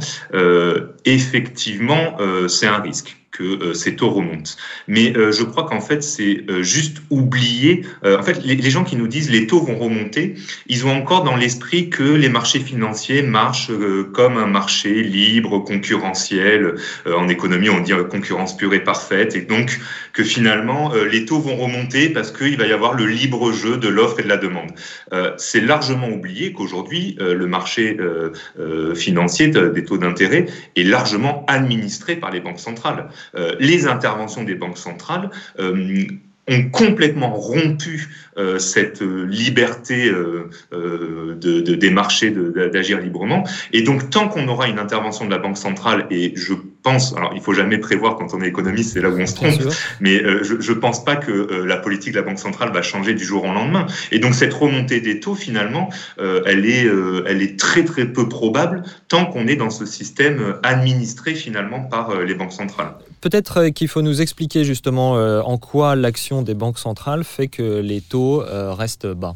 [1.05, 2.17] effectivement,
[2.49, 4.53] c'est un risque que euh, ces taux remontent.
[4.89, 7.85] Mais euh, je crois qu'en fait, c'est euh, juste oublier.
[8.05, 10.37] en fait, les, les, gens qui nous disent les taux vont remonter,
[10.69, 13.71] ils ont encore dans l'esprit que les marchés financiers marchent
[14.13, 16.77] comme un marché libre, concurrentiel.
[17.07, 19.35] en économie, on dit concurrence pure et parfaite.
[19.35, 19.79] Et donc,
[20.15, 23.89] que finalement, les taux vont remonter parce qu'il va y avoir le libre jeu de
[23.89, 24.71] l'offre et de la demande.
[25.37, 27.97] c'est largement oublié qu'aujourd'hui, le marché
[28.95, 30.47] financier des taux d'intérêt
[30.77, 33.09] est largement administré par les banques centrales.
[33.35, 36.05] Euh, les interventions des banques centrales euh,
[36.49, 40.11] ont complètement rompu euh, cette liberté
[40.71, 43.45] de, des marchés d'agir librement.
[43.73, 46.53] Et donc, tant qu'on aura une intervention de la Banque centrale, et je
[46.85, 49.35] pense, alors il faut jamais prévoir quand on est économiste, c'est là où on se
[49.35, 49.61] trompe,
[50.01, 53.25] mais je ne pense pas que la politique de la Banque centrale va changer du
[53.25, 53.87] jour au lendemain.
[54.13, 56.87] Et donc, cette remontée des taux, finalement, elle, est,
[57.27, 62.21] elle est très très peu probable tant qu'on est dans ce système administré finalement par
[62.21, 62.95] les banques centrales.
[63.25, 67.49] Peut-être euh, qu'il faut nous expliquer justement euh, en quoi l'action des banques centrales fait
[67.49, 69.35] que les taux euh, restent bas.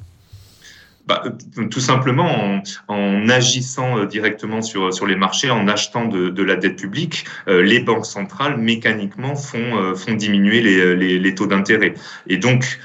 [1.09, 1.25] Bah,
[1.71, 7.25] tout simplement en, agissant directement sur, sur les marchés, en achetant de, la dette publique,
[7.47, 11.95] les banques centrales mécaniquement font, font diminuer les, les, taux d'intérêt.
[12.27, 12.79] Et donc,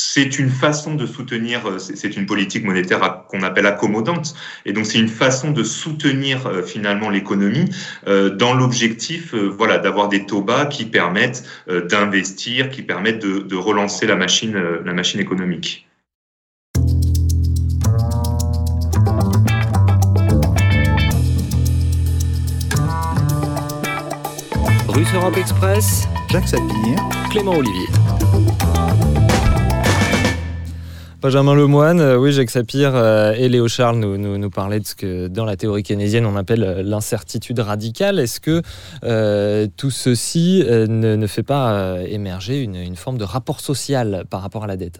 [0.00, 4.32] c'est une façon de soutenir, euh, c'est une politique monétaire qu'on appelle accommodante,
[4.64, 7.68] et donc c'est une façon de soutenir euh, finalement l'économie
[8.06, 14.06] euh, dans l'objectif, voilà, d'avoir des taux bas qui permettent d'investir, qui permettent de, relancer
[14.06, 15.87] la machine, la machine économique.
[24.98, 26.98] Russe Europe Express, Jacques Sapir,
[27.30, 27.86] Clément Olivier.
[31.22, 34.96] Benjamin Lemoine, euh, oui, Jacques Sapir euh, et Léo Charles nous, nous, parlaient de ce
[34.96, 38.18] que dans la théorie keynésienne on appelle euh, l'incertitude radicale.
[38.18, 38.60] Est-ce que
[39.76, 44.66] tout ceci ne, fait pas émerger une, une, forme de rapport social par rapport à
[44.66, 44.98] la dette?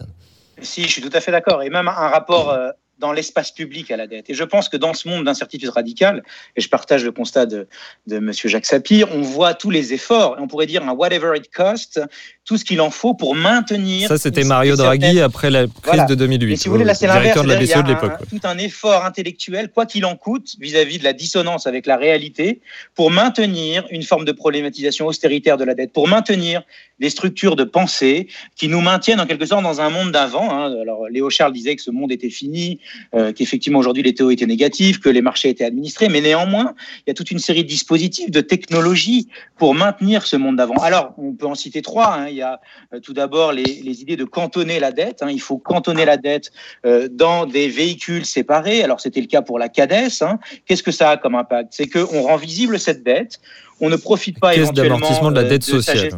[0.61, 1.61] Si, je suis tout à fait d'accord.
[1.61, 2.57] Et même un rapport
[2.99, 4.29] dans l'espace public à la dette.
[4.29, 6.23] Et je pense que dans ce monde d'incertitude radicale,
[6.55, 7.67] et je partage le constat de,
[8.07, 8.31] de M.
[8.33, 12.01] Jacques Sapir, on voit tous les efforts, et on pourrait dire un whatever it costs,
[12.45, 14.07] tout ce qu'il en faut pour maintenir.
[14.07, 16.53] Ça, c'était Mario Draghi après la crise de 2008.
[16.53, 17.39] Et si vous voulez, là, c'est l'inverse.
[17.39, 20.99] De il y a un, tout un effort intellectuel, quoi qu'il en coûte, vis-à-vis -vis
[20.99, 22.61] de la dissonance avec la réalité,
[22.95, 26.63] pour maintenir une forme de problématisation austéritaire de la dette, pour maintenir
[26.99, 30.51] des structures de pensée qui nous maintiennent en quelque sorte dans un monde d'avant.
[30.51, 30.73] Hein.
[30.81, 32.79] Alors, Léo Charles disait que ce monde était fini,
[33.15, 37.09] euh, qu'effectivement aujourd'hui les taux étaient négatifs, que les marchés étaient administrés, mais néanmoins, il
[37.09, 40.75] y a toute une série de dispositifs, de technologies pour maintenir ce monde d'avant.
[40.75, 42.13] Alors, on peut en citer trois.
[42.13, 42.27] Hein.
[42.29, 42.59] Il y a
[42.93, 45.21] euh, tout d'abord les, les, idées de cantonner la dette.
[45.21, 45.29] Hein.
[45.31, 46.51] Il faut cantonner la dette
[46.85, 48.83] euh, dans des véhicules séparés.
[48.83, 50.21] Alors, c'était le cas pour la CADES.
[50.21, 50.39] Hein.
[50.65, 51.69] Qu'est-ce que ça a comme impact?
[51.71, 53.39] C'est qu'on rend visible cette dette.
[53.81, 56.09] On ne profite pas d'amortissement de la dette sociale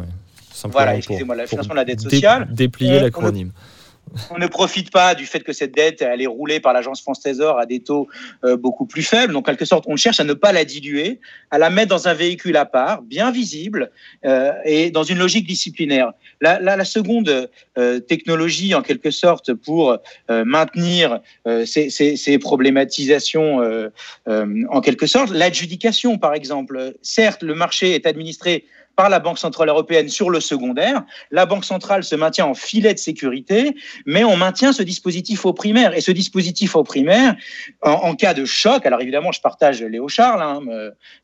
[0.70, 2.48] voilà, excusez-moi, la de la dette sociale.
[2.50, 3.52] déplier l'acronyme
[4.30, 7.20] on ne profite pas du fait que cette dette elle est roulée par l'agence France
[7.20, 8.08] Trésor à des taux
[8.44, 9.32] euh, beaucoup plus faibles.
[9.32, 11.20] Donc, en quelque sorte, on cherche à ne pas la diluer,
[11.50, 13.90] à la mettre dans un véhicule à part, bien visible
[14.24, 16.12] euh, et dans une logique disciplinaire.
[16.40, 19.98] La, la, seconde euh, technologie, en quelque sorte, pour
[20.28, 21.20] maintenir
[21.64, 23.60] ces, problématisations,
[24.26, 26.94] en quelque sorte, l'adjudication, par exemple.
[27.02, 28.64] Certes, le marché est administré
[28.96, 31.02] par la Banque centrale européenne sur le secondaire.
[31.30, 33.74] La Banque centrale se maintient en filet de sécurité,
[34.06, 35.94] mais on maintient ce dispositif au primaire.
[35.96, 37.36] Et ce dispositif au primaire,
[37.82, 40.60] en, cas de choc, alors évidemment, je partage Léo Charles, hein,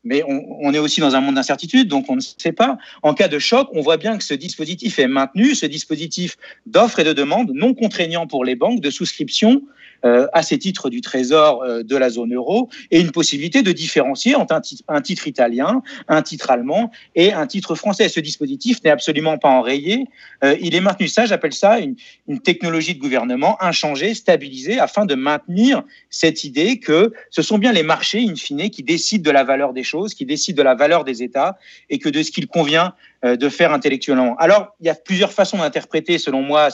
[0.03, 2.77] mais on, on, est aussi dans un monde d'incertitude, donc on ne sait pas.
[3.03, 6.99] En cas de choc, on voit bien que ce dispositif est maintenu, ce dispositif d'offre
[6.99, 9.61] et de demande non contraignant pour les banques de souscription
[9.98, 13.71] euh, à ces titres du Trésor euh, de la zone euro et une possibilité de
[13.71, 18.09] différencier entre un titre, un titre italien, un titre allemand et un titre français.
[18.09, 20.05] Ce dispositif n'est absolument pas enrayé.
[20.43, 21.07] Euh, il est maintenu.
[21.07, 21.95] Ça, j'appelle ça une,
[22.27, 27.71] une, technologie de gouvernement inchangée, stabilisée, afin de maintenir cette idée que ce sont bien
[27.71, 30.75] les marchés, in fine, qui décident de la valeur des choses, qui décident de la
[30.75, 31.57] valeur des États
[31.89, 32.93] et que de ce qu'il convient
[33.23, 34.35] de faire intellectuellement.
[34.37, 36.69] Alors, il y a plusieurs façons d'interpréter, selon moi,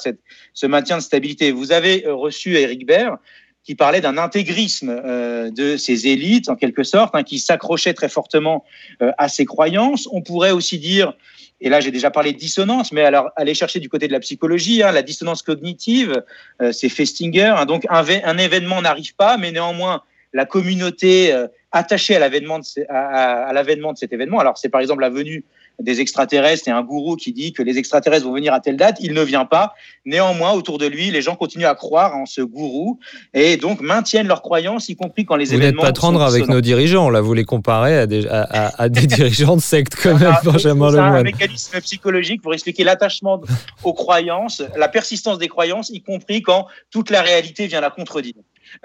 [0.53, 1.51] ce maintien de stabilité.
[1.51, 3.17] Vous avez reçu Eric Baird,
[3.65, 8.09] qui parlait d'un intégrisme euh, de ces élites, en quelque sorte, hein, qui s'accrochaient très
[8.09, 8.63] fortement
[9.01, 10.07] euh, à ces croyances.
[10.11, 11.13] On pourrait aussi dire,
[11.59, 14.19] et là j'ai déjà parlé de dissonance, mais alors aller chercher du côté de la
[14.19, 16.23] psychologie, hein, la dissonance cognitive,
[16.61, 17.55] euh, c'est Festinger.
[17.57, 23.91] Hein, donc un, événement n'arrive pas, mais néanmoins la communauté euh, attachée à l'avènement de,
[23.91, 24.39] de cet événement.
[24.39, 25.43] Alors, c'est par exemple la venue
[25.81, 28.97] des extraterrestres et un gourou qui dit que les extraterrestres vont venir à telle date,
[29.01, 29.73] il ne vient pas.
[30.05, 32.99] Néanmoins, autour de lui, les gens continuent à croire en ce gourou
[33.33, 36.43] et donc maintiennent leurs croyances, y compris quand les Vous n'êtes événements pas tendre avec
[36.43, 36.55] dissonants.
[36.55, 39.95] nos dirigeants, là, vous les comparez à des, à, à- à des dirigeants de secte
[40.01, 43.41] quand même, Benjamin C'est un mécanisme psychologique pour expliquer l'attachement
[43.83, 48.35] aux croyances, la persistance des croyances, y compris quand toute la réalité vient la contredire.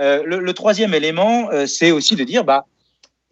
[0.01, 2.67] Euh, le, le troisième élément, euh, c'est aussi de dire, bah,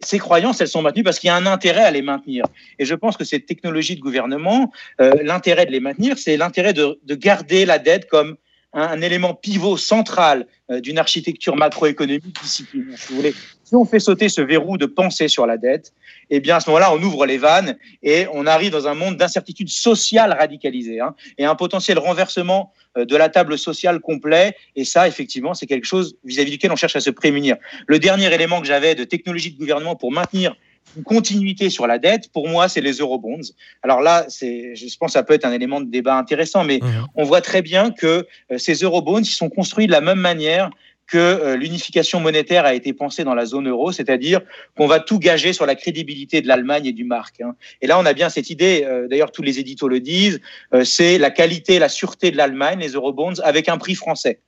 [0.01, 2.45] ces croyances, elles sont maintenues parce qu'il y a un intérêt à les maintenir.
[2.77, 4.71] Et je pense que cette technologie de gouvernement,
[5.01, 8.37] euh, l'intérêt de les maintenir, c'est l'intérêt de, de garder la dette comme
[8.73, 12.95] un, un élément pivot central euh, d'une architecture macroéconomique disciplinée.
[12.95, 13.35] Si vous voulez,
[13.69, 15.93] si on fait sauter ce verrou de pensée sur la dette,
[16.31, 19.15] eh bien à ce moment-là, on ouvre les vannes et on arrive dans un monde
[19.15, 24.55] d'incertitude sociale radicalisée hein, et un potentiel renversement euh, de la table sociale complet.
[24.75, 27.57] Et ça, effectivement, c'est quelque chose vis-à-vis duquel on cherche à se prémunir.
[27.85, 30.55] Le dernier élément que j'avais de technologie de gouvernement pour maintenir
[30.97, 33.41] une continuité sur la dette, pour moi, c'est les eurobonds.
[33.83, 36.79] Alors là, c'est, je pense, que ça peut être un élément de débat intéressant, mais
[36.81, 37.05] Mhm.
[37.13, 40.71] on voit très bien que euh, ces eurobonds, ils sont construits de la même manière
[41.09, 44.41] que euh, l'unification monétaire a été pensée dans la zone euro, c'est-à-dire
[44.77, 47.41] qu'on va tout gager sur la crédibilité de l'Allemagne et du marque.
[47.41, 47.55] hein.
[47.81, 50.39] Et là, on a bien cette idée, euh, d'ailleurs tous les éditos le disent,
[50.73, 54.39] euh, c'est la qualité, la sûreté de l'Allemagne, les eurobonds, avec un prix français.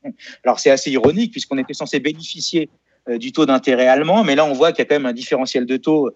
[0.44, 2.70] Alors c'est assez ironique puisqu'on était censé bénéficier
[3.10, 5.66] du taux d'intérêt allemand, mais là on voit qu'il y a quand même un différentiel
[5.66, 6.12] de taux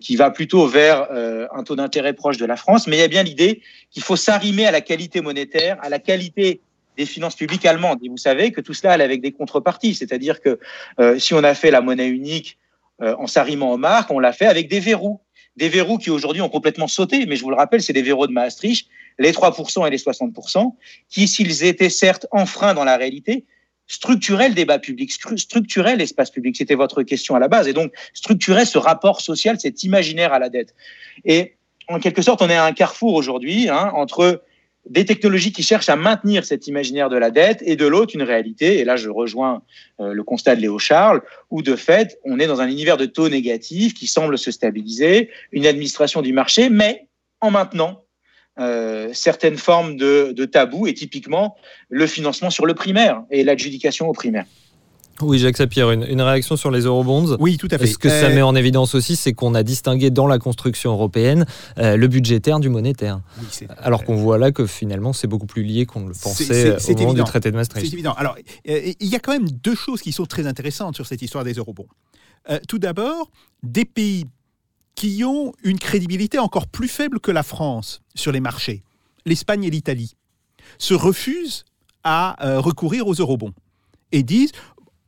[0.00, 1.08] qui va plutôt vers
[1.52, 4.14] un taux d'intérêt proche de la France, mais il y a bien l'idée qu'il faut
[4.14, 6.60] s'arrimer à la qualité monétaire, à la qualité
[6.98, 8.00] des finances publiques allemandes.
[8.02, 10.58] Et vous savez que tout cela allait avec des contreparties, c'est-à-dire que
[11.00, 12.58] euh, si on a fait la monnaie unique
[13.00, 15.20] euh, en s'arrimant aux marques, on l'a fait avec des verrous.
[15.56, 18.26] Des verrous qui aujourd'hui ont complètement sauté, mais je vous le rappelle, c'est des verrous
[18.26, 18.88] de Maastricht,
[19.18, 20.74] les 3% et les 60%,
[21.08, 23.44] qui, s'ils étaient certes enfreints dans la réalité,
[23.86, 26.56] structuraient le débat public, stru- structuraient l'espace public.
[26.56, 27.68] C'était votre question à la base.
[27.68, 30.74] Et donc, structurait ce rapport social, cet imaginaire à la dette.
[31.24, 31.54] Et
[31.88, 34.42] en quelque sorte, on est à un carrefour aujourd'hui hein, entre
[34.86, 38.22] des technologies qui cherchent à maintenir cet imaginaire de la dette et de l'autre une
[38.22, 39.62] réalité, et là je rejoins
[40.00, 43.06] euh, le constat de Léo Charles, où de fait on est dans un univers de
[43.06, 47.06] taux négatifs qui semble se stabiliser, une administration du marché, mais
[47.40, 48.04] en maintenant
[48.58, 51.56] euh, certaines formes de, de tabous, et typiquement
[51.88, 54.46] le financement sur le primaire et l'adjudication au primaire.
[55.20, 57.36] Oui, Jacques Sapir, une, une réaction sur les eurobonds.
[57.40, 57.86] Oui, tout à fait.
[57.88, 60.92] Ce que ça Euh, met en évidence aussi, c'est qu'on a distingué dans la construction
[60.92, 61.44] européenne
[61.78, 63.20] euh, le budgétaire du monétaire.
[63.40, 66.22] oui, c'est- Alors qu'on voit là que finalement, c'est beaucoup plus lié qu'on le C'est-
[66.22, 67.24] pensait c'est- c'est au moment évident.
[67.24, 67.92] du traité de C'est Maastricht.
[67.92, 68.12] évident.
[68.12, 68.36] Alors,
[68.68, 71.42] euh, il y a quand même deux choses qui sont très intéressantes sur cette histoire
[71.44, 71.88] des eurobonds.
[72.66, 73.30] Tout d'abord,
[73.62, 74.24] des pays
[74.94, 78.82] qui ont une crédibilité encore plus faible que la France sur les marchés,
[79.26, 80.14] l'Espagne et l'Italie,
[80.78, 81.64] se refusent
[82.04, 83.52] à recourir aux eurobonds
[84.12, 84.52] et disent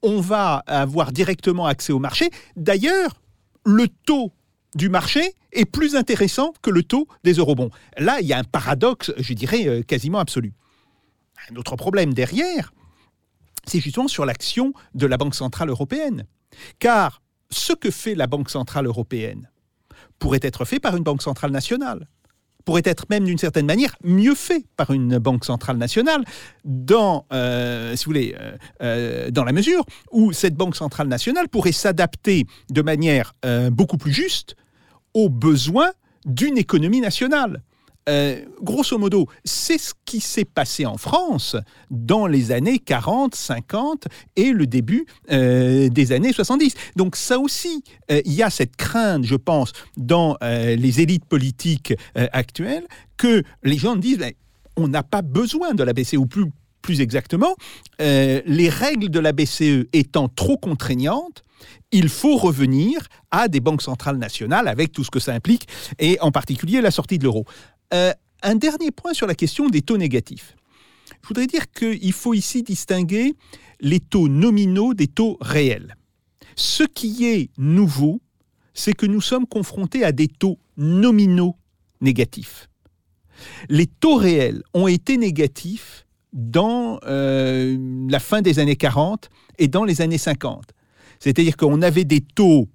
[0.03, 2.31] on va avoir directement accès au marché.
[2.57, 3.21] D'ailleurs,
[3.65, 4.33] le taux
[4.75, 7.71] du marché est plus intéressant que le taux des eurobonds.
[7.99, 10.53] Là, il y a un paradoxe, je dirais, euh, quasiment absolu.
[11.51, 12.73] Un autre problème derrière,
[13.67, 16.27] c'est justement sur l'action de la Banque Centrale Européenne.
[16.79, 19.51] Car ce que fait la Banque Centrale Européenne
[20.19, 22.09] pourrait être fait par une Banque Centrale Nationale,
[22.65, 26.25] pourrait être même d'une certaine manière mieux fait par une Banque Centrale Nationale,
[26.65, 28.53] dans, euh, euh,
[28.83, 33.35] euh, dans la mesure où cette Banque Centrale Nationale pourrait s'adapter de manière
[33.71, 34.57] beaucoup plus juste
[35.15, 35.91] aux besoins
[36.27, 37.63] d'une économie nationale.
[38.11, 41.57] Euh, grosso modo, c'est ce qui s'est passé en France
[41.91, 46.75] dans les années 40, 50 et le début euh, des années 70.
[46.97, 51.95] Donc ça aussi, euh, il y a cette crainte, je pense, dans les élites politiques
[52.15, 52.87] actuelles,
[53.17, 54.33] que les gens disent, ben,
[54.77, 56.47] on n'a pas besoin de la BCE, ou plus,
[56.83, 57.55] plus exactement,
[57.99, 61.43] les règles de la BCE étant trop contraignantes,
[61.93, 63.01] il faut revenir
[63.31, 66.91] à des banques centrales nationales avec tout ce que ça implique, et en particulier la
[66.91, 67.45] sortie de l'euro.
[67.93, 68.13] Euh,
[68.43, 70.57] un dernier point sur la question des taux négatifs.
[71.23, 73.35] Je voudrais dire qu'il faut ici distinguer
[73.81, 75.97] les taux nominaux des taux réels.
[76.57, 78.21] Ce qui est nouveau,
[78.75, 81.57] c'est que nous sommes confrontés à des taux nominaux
[82.01, 82.69] négatifs.
[83.69, 87.77] Les taux réels ont été négatifs dans euh,
[88.09, 90.65] la fin des années 40 et dans les années 50.
[91.19, 92.69] C'est-à-dire qu'on avait des taux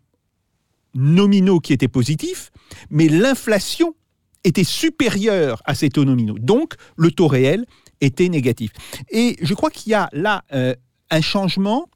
[0.93, 2.51] nominaux qui étaient positifs,
[2.89, 3.95] mais l'inflation
[4.45, 6.37] était supérieure à ces taux nominaux.
[6.39, 7.65] Donc, le taux réel
[7.99, 8.71] était négatif.
[9.09, 10.73] Et je crois qu'il y a là euh,
[11.09, 11.89] un changement.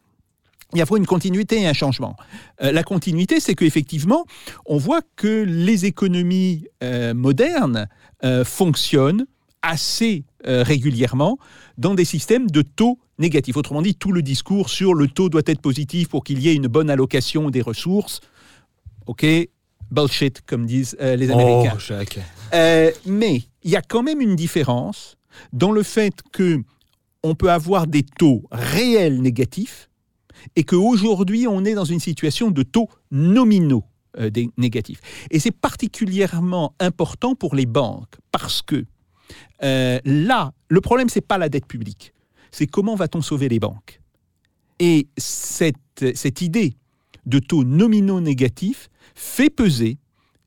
[0.73, 2.15] Il y a une continuité et un changement.
[2.61, 4.25] Euh, la continuité, c'est qu'effectivement,
[4.65, 7.87] on voit que les économies euh, modernes
[8.43, 9.25] fonctionnent
[9.61, 11.37] assez régulièrement
[11.77, 13.55] dans des systèmes de taux négatifs.
[13.55, 16.53] Autrement dit, tout le discours sur le taux doit être positif pour qu'il y ait
[16.53, 18.19] une bonne allocation des ressources.
[19.07, 19.25] OK,
[19.91, 21.77] bullshit, comme disent les Américains.
[21.77, 25.17] Oh, mais il y a quand même une différence
[25.53, 26.61] dans le fait que
[27.23, 29.89] on peut avoir des taux réels négatifs
[30.55, 33.83] et qu'aujourd'hui, on est dans une situation de taux nominaux
[34.17, 35.01] euh, négatifs.
[35.29, 38.85] Et c'est particulièrement important pour les banques parce que
[39.63, 42.13] euh, là, le problème, c'est pas la dette publique,
[42.51, 44.01] c'est comment va-t-on sauver les banques.
[44.79, 46.73] Et cette, cette idée
[47.25, 49.97] de taux nominaux négatifs fait peser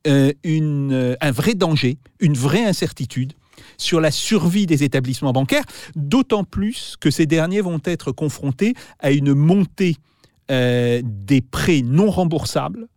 [0.06, 3.34] euh, une, un vrai danger, une vraie incertitude
[3.76, 5.64] sur la survie des établissements bancaires,
[5.94, 9.96] d'autant plus que ces derniers vont être confrontés à une montée
[10.50, 12.88] euh, des prêts non remboursables.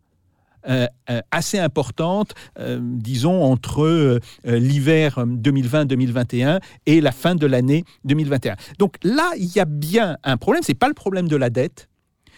[0.67, 8.55] Euh, euh, assez importante, disons, entre l'hiver 2020-2021 et la fin de l'année 2021.
[8.79, 10.63] Donc là, il y a bien un problème.
[10.63, 11.87] Ce n'est pas le problème de la dette,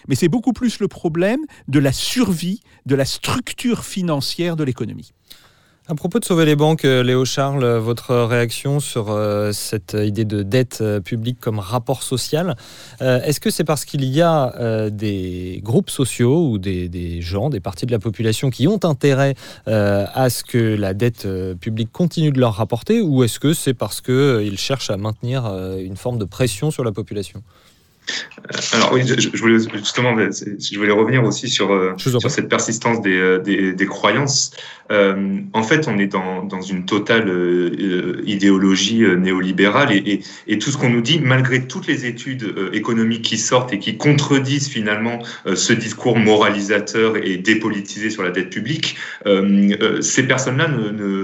[0.07, 5.13] mais c'est beaucoup plus le problème de la survie de la structure financière de l'économie.
[5.89, 10.25] À propos de sauver les banques, euh, Léo Charles, votre réaction sur euh, cette idée
[10.25, 12.57] de dette euh, publique comme rapport social,
[12.99, 17.85] est-ce que c'est parce qu'il y a des groupes sociaux ou des, gens, des parties
[17.85, 19.35] de la population qui ont intérêt
[19.67, 21.27] à ce que la dette
[21.59, 25.45] publique continue de leur rapporter, ou est-ce que c'est parce qu'ils cherchent à maintenir
[25.77, 27.43] une forme de pression sur la population?
[28.73, 33.73] Alors oui, je, voulais justement, je voulais revenir aussi sur, sur cette persistance des, des,
[33.73, 34.51] des croyances.
[34.91, 40.21] Euh, en fait, on est dans, dans une totale euh, idéologie euh, néolibérale et, et,
[40.47, 43.97] et, tout ce qu'on nous dit, malgré toutes les études économiques qui sortent et qui
[43.97, 45.19] contredisent finalement
[45.53, 48.97] ce discours moralisateur et dépolitisé sur la dette publique,
[50.01, 51.23] ces personnes-là, ne, ne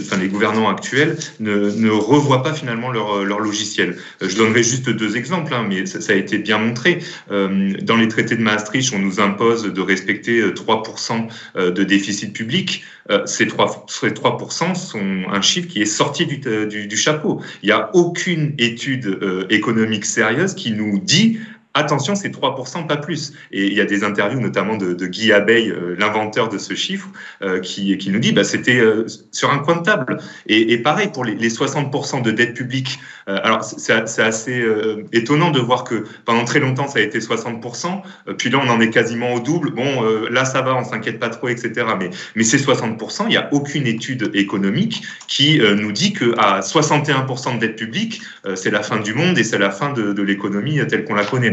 [0.00, 3.96] enfin les gouvernants actuels, ne, ne revoient pas finalement leur, leur logiciel.
[4.20, 6.98] Je donnerai juste deux exemples, hein, mais ça, ça, a été bien montré.
[7.30, 12.84] Dans les traités de Maastricht, on nous impose de respecter 3% de déficit public.
[13.10, 16.96] Euh, ces 3%, ces 3% sont un chiffre qui est sorti du, euh, du, du
[16.96, 17.40] chapeau.
[17.62, 21.38] Il n'y a aucune étude euh, économique sérieuse qui nous dit
[21.74, 23.32] Attention, c'est 3%, pas plus.
[23.50, 26.74] Et il y a des interviews notamment de, de Guy Abeille, euh, l'inventeur de ce
[26.74, 27.08] chiffre,
[27.40, 30.18] euh, qui, qui, nous dit bah, c'était euh, sur un coin de table.
[30.46, 32.98] Et, et pareil pour les, les, 60% de dette publique.
[33.26, 34.64] alors c'est assez
[35.12, 38.02] étonnant de voir que pendant très longtemps ça a été 60%,
[38.36, 39.70] puis là on en est quasiment au double.
[39.70, 41.86] Bon, là ça va, on s'inquiète pas trop, etc.
[41.98, 47.54] Mais, mais ces 60%, il n'y a aucune étude économique qui nous dit qu'à 61%
[47.56, 48.22] de dette publique,
[48.54, 51.24] c'est la fin du monde et c'est la fin de, de l'économie telle qu'on la
[51.24, 51.50] connaît.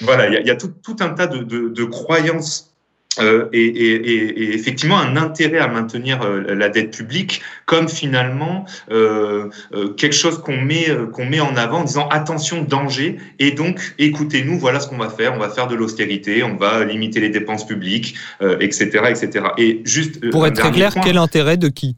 [0.00, 2.72] Voilà, il y a, tout, un tas de, croyances
[3.20, 9.50] euh, et, effectivement un intérêt à maintenir euh, la dette publique comme finalement euh,
[9.98, 14.58] quelque chose qu'on met qu'on met en avant en disant attention danger et donc écoutez-nous
[14.58, 17.66] voilà ce qu'on va faire on va faire de l'austérité on va limiter les dépenses
[17.66, 18.14] publiques
[18.60, 21.96] etc etc et juste pour être très clair quel intérêt de qui?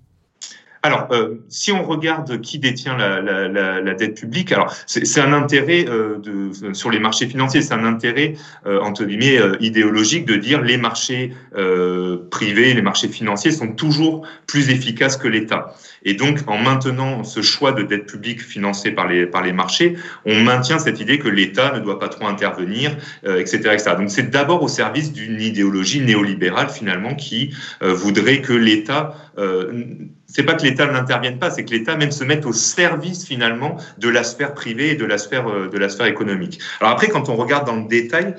[0.84, 5.18] Alors, euh, si on regarde qui détient la, la, la, la dette publique, alors c'est
[5.18, 8.34] un intérêt euh, de, sur les marchés financiers, c'est un intérêt
[8.66, 13.72] euh, entre guillemets euh, idéologique de dire les marchés euh, privés, les marchés financiers sont
[13.72, 15.74] toujours plus efficaces que l'État.
[16.02, 19.96] Et donc, en maintenant ce choix de dette publique financée par les par les marchés,
[20.26, 23.92] on maintient cette idée que l'État ne doit pas trop intervenir, etc., etc.
[23.96, 29.14] Donc, c'est d'abord au service d'une idéologie néolibérale finalement qui voudrait que l'État
[30.34, 33.78] c'est pas que l'État n'intervienne pas, c'est que l'État même se mette au service finalement
[33.98, 36.60] de la sphère privée et de la sphère euh, de la sphère économique.
[36.80, 38.34] Alors après, quand on regarde dans le détail,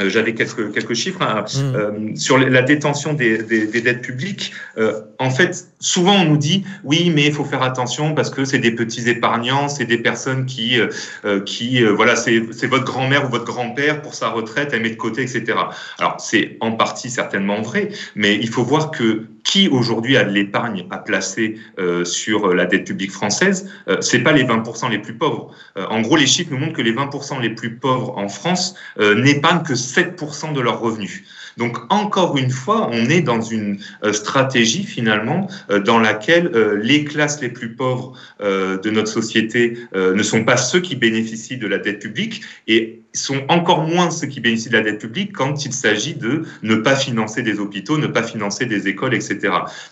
[0.00, 1.74] euh, j'avais quelques, quelques chiffres hein, mmh.
[1.74, 4.52] euh, sur la détention des, des, des dettes publiques.
[4.78, 8.44] Euh, en fait, souvent on nous dit oui, mais il faut faire attention parce que
[8.44, 13.30] c'est des petits épargnants, c'est des personnes qui, euh, qui voilà, c'est votre grand-mère ou
[13.30, 15.58] votre grand-père pour sa retraite, elle met de côté, etc.
[15.98, 20.30] Alors c'est en partie certainement vrai, mais il faut voir que qui aujourd'hui a de
[20.30, 21.56] l'épargne à placer
[22.04, 23.70] sur la dette publique française,
[24.00, 25.54] c'est pas les 20% les plus pauvres.
[25.76, 29.62] en gros, les chiffres nous montrent que les 20% les plus pauvres en France n'épargnent
[29.62, 31.24] que 7% de leurs revenus.
[31.56, 36.78] Donc encore une fois, on est dans une euh, stratégie finalement euh, dans laquelle euh,
[36.82, 41.66] les classes les plus pauvres de notre société ne sont pas ceux qui bénéficient de
[41.66, 42.42] la dette publique.
[42.66, 46.44] Et sont encore moins ceux qui bénéficient de la dette publique quand il s'agit de
[46.62, 49.38] ne pas financer des hôpitaux, ne pas financer des écoles, etc.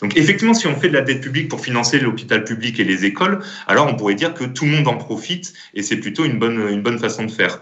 [0.00, 3.04] Donc effectivement, si on fait de la dette publique pour financer l'hôpital public et les
[3.04, 6.38] écoles, alors on pourrait dire que tout le monde en profite et c'est plutôt une
[6.38, 7.60] bonne, une bonne façon de faire.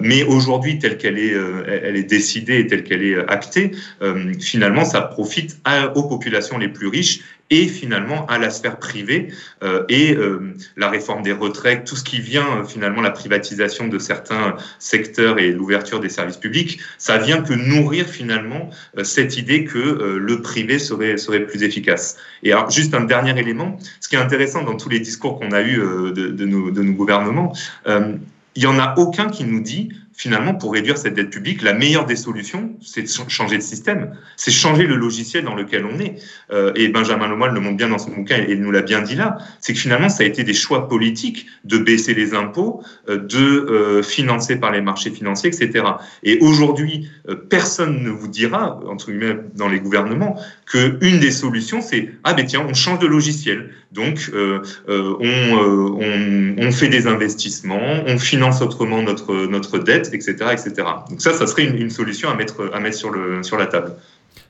[0.00, 1.34] mais aujourd'hui, telle qu'elle est,
[1.82, 3.72] elle est décidée et telle qu'elle est actée,
[4.02, 5.58] euh, finalement, ça profite
[5.94, 7.20] aux populations les plus riches
[7.50, 9.28] et finalement à la sphère privée
[9.62, 13.88] euh, et euh, la réforme des retraites, tout ce qui vient euh, finalement la privatisation
[13.88, 18.70] de certains secteurs et l'ouverture des services publics, ça vient que nourrir finalement
[19.02, 19.78] cette idée que
[20.18, 22.16] le privé serait serait plus efficace.
[22.42, 25.52] Et alors juste un dernier élément, ce qui est intéressant dans tous les discours qu'on
[25.52, 27.52] a eu de, de, nos, de nos gouvernements,
[27.86, 31.72] il y en a aucun qui nous dit finalement, pour réduire cette dette publique, la
[31.72, 35.98] meilleure des solutions, c'est de changer de système, c'est changer le logiciel dans lequel on
[35.98, 36.16] est.
[36.50, 39.00] Euh, et Benjamin Lemoyle le montre bien dans son bouquin et il nous l'a bien
[39.00, 42.82] dit là, c'est que finalement, ça a été des choix politiques de baisser les impôts,
[43.08, 45.84] euh, de euh, financer par les marchés financiers, etc.
[46.22, 47.08] Et aujourd'hui,
[47.48, 52.34] personne ne vous dira, entre guillemets, dans les gouvernements, que une des solutions, c'est ah
[52.34, 58.62] ben tiens, on change de logiciel, donc on, on, on fait des investissements, on finance
[58.62, 60.72] autrement notre notre dette etc., etc.
[61.08, 63.92] Donc ça, ça serait une, solution à mettre, à mettre sur, le, sur la table.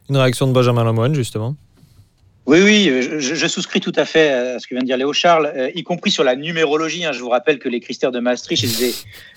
[0.08, 1.56] Une réaction de Benjamin Lemoyne, justement
[2.44, 5.52] oui, oui, je, souscris tout à fait à ce que vient de dire Léo Charles,
[5.54, 7.04] euh, y compris sur la numérologie.
[7.04, 7.12] Hein.
[7.12, 8.94] je vous rappelle que les critères de Maastricht étaient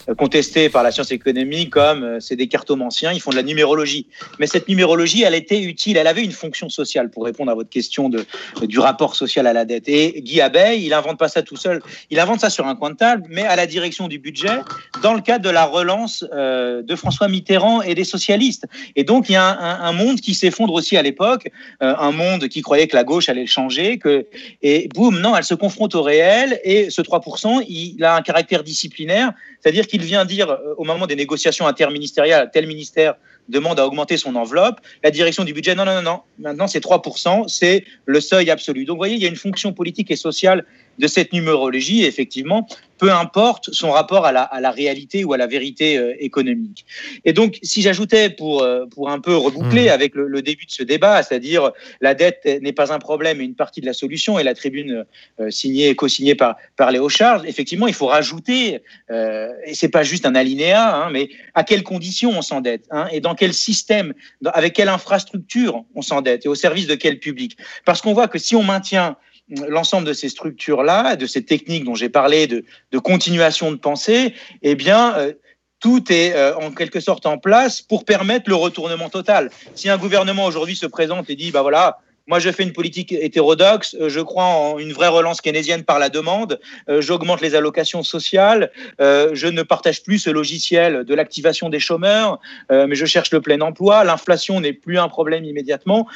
[0.10, 3.44] euh, contestés par la science économique comme euh, c'est des cartomanciens, ils font de la
[3.44, 4.08] numérologie.
[4.40, 7.70] Mais cette numérologie, elle était utile, elle avait une fonction sociale pour répondre à votre
[7.70, 8.26] question de,
[8.64, 9.88] du rapport social à la dette.
[9.88, 12.90] Et Guy Abeille, il invente pas ça tout seul, il invente ça sur un coin
[12.90, 14.58] de table, mais à la direction du budget,
[15.04, 18.66] dans le cadre de la relance de François Mitterrand et des socialistes.
[18.96, 21.52] Et donc, il y a un, un monde qui s'effondre aussi à l'époque,
[21.82, 24.26] un monde qui croyait que la gauche allait le changer, que,
[24.64, 28.64] et boum, non, elle se confronte au réel, et ce 3%, il a un caractère
[28.64, 33.16] disciplinaire, c'est-à-dire qu'il vient dire euh, au moment des négociations interministérielles, tel ministère
[33.48, 36.84] demande à augmenter son enveloppe, la direction du budget, non, non, non, non, maintenant c'est
[36.84, 38.86] 3%, c'est le seuil absolu.
[38.86, 40.66] Donc vous voyez, il y a une fonction politique et sociale
[41.00, 42.68] de cette numérologie, effectivement,
[42.98, 46.86] peu importe son rapport à la, à la réalité ou à la vérité euh, économique.
[47.26, 49.90] Et donc, si j'ajoutais pour, euh, pour un peu reboucler mmh.
[49.90, 51.72] avec le, début de ce débat, c'est-à-dire
[52.02, 55.06] la dette n'est pas un problème mais une partie de la solution, et la tribune
[55.40, 58.80] euh, signée et co-signée par, par Léo Charles, effectivement, il faut rajouter,
[59.10, 63.20] et c'est pas juste un alinéa, hein, mais à quelles conditions on s'endette, hein, et
[63.20, 64.14] dans quel système,
[64.54, 67.58] avec quelle infrastructure on s'endette, et au service de quel public.
[67.86, 69.18] Parce qu'on voit que si on maintient
[69.50, 74.34] l'ensemble de ces structures-là, de ces techniques dont j'ai parlé, de, de, continuation de pensée,
[74.62, 75.34] eh bien, euh,
[75.80, 79.52] tout est euh, en quelque sorte en place pour permettre le retournement total.
[79.76, 83.12] Si un gouvernement aujourd'hui se présente et dit, bah voilà, moi, je fais une politique
[83.12, 83.96] hétérodoxe.
[84.00, 86.60] Euh, je crois en une vraie relance keynésienne par la demande.
[86.90, 88.72] Euh, j'augmente les allocations sociales.
[89.00, 93.42] Euh, je ne partage plus ce logiciel de l'activation des chômeurs, mais je cherche le
[93.42, 94.04] plein emploi.
[94.04, 96.08] L'inflation n'est plus un problème immédiatement.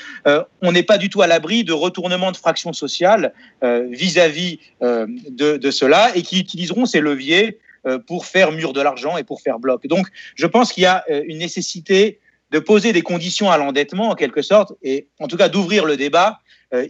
[0.62, 5.72] On n'est pas du tout à l'abri de retournement de fractions sociales vis-à-vis de, de
[5.72, 7.60] cela et qui utiliseront ces leviers
[8.08, 9.88] pour faire mur de l'argent et pour faire bloc.
[9.88, 12.20] Donc, je pense qu'il y a une nécessité
[12.52, 15.98] de poser des conditions à l'endettement en quelque sorte, et en tout cas d'ouvrir le
[15.98, 16.40] débat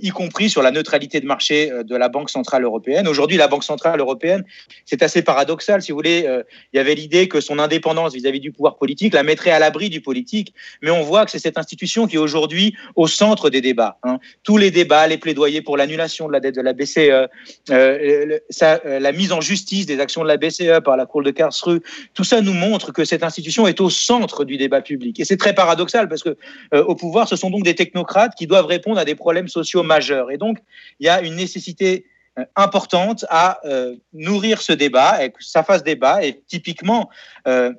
[0.02, 3.08] y compris sur la neutralité de marché euh, de la Banque centrale européenne.
[3.08, 4.44] Aujourd'hui, la Banque centrale européenne,
[4.86, 6.26] c'est assez paradoxal, si vous voulez.
[6.26, 9.60] Euh, il y avait l'idée que son indépendance vis-à-vis du pouvoir politique la mettrait à
[9.60, 13.50] l'abri du politique, mais on voit que c'est cette institution qui est aujourd'hui au centre
[13.50, 13.98] des débats.
[14.04, 14.20] Hein.
[14.44, 17.30] Tous les débats, les plaidoyers pour l'annulation de la dette de la BCE,
[17.70, 21.82] la mise en justice des actions de la BCE par la Cour de Karlsruhe,
[22.14, 25.20] tout ça nous montre que cette institution est au centre du débat public.
[25.20, 26.36] Et c'est très paradoxal parce que
[26.74, 30.32] au pouvoir, ce sont donc des technocrates qui doivent répondre à des problèmes sociaux majeurs.
[30.32, 30.60] Et donc,
[31.00, 32.06] il y a une nécessité
[32.40, 37.10] euh, importante à euh, nourrir ce débat et que ça fasse débat et typiquement
[37.48, 37.74] euh,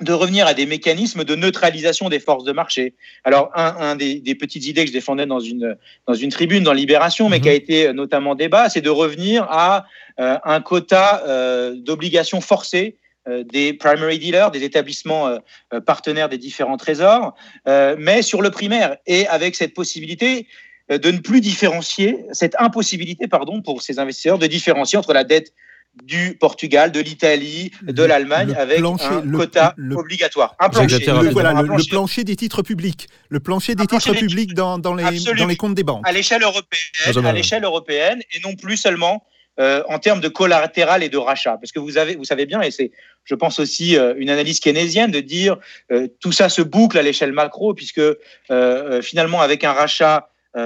[0.00, 2.94] de revenir à des mécanismes de neutralisation des forces de marché.
[3.22, 5.76] Alors, un, des, petites idées que je défendais dans une,
[6.08, 9.84] dans une tribune, dans Libération, mais qui a été notamment débat, c'est de revenir à
[10.16, 11.22] un quota
[11.76, 15.38] d'obligations forcées des primary dealers, des établissements
[15.86, 17.34] partenaires des différents trésors,
[17.66, 20.48] mais sur le primaire et avec cette possibilité
[20.88, 25.52] de ne plus différencier, cette impossibilité, pardon, pour ces investisseurs de différencier entre la dette
[26.02, 30.56] du Portugal, de l'Italie, de l'Allemagne, avec un quota obligatoire.
[30.58, 30.98] Un plancher.
[30.98, 33.08] Le, voilà, le, plancher des titres publics.
[33.28, 36.06] Le plancher des titres publics dans, dans, les, dans les comptes des banques.
[36.06, 39.24] À l'échelle européenne, à l'échelle européenne, et non plus seulement
[39.60, 41.56] euh, en termes de collatéral et de rachat.
[41.58, 42.90] Parce que vous, avez, vous savez bien, et c'est,
[43.22, 45.58] je pense aussi, euh, une analyse keynésienne de dire
[45.92, 48.02] euh, tout ça se boucle à l'échelle macro, puisque
[49.02, 50.20] finalement, avec un rachat euh,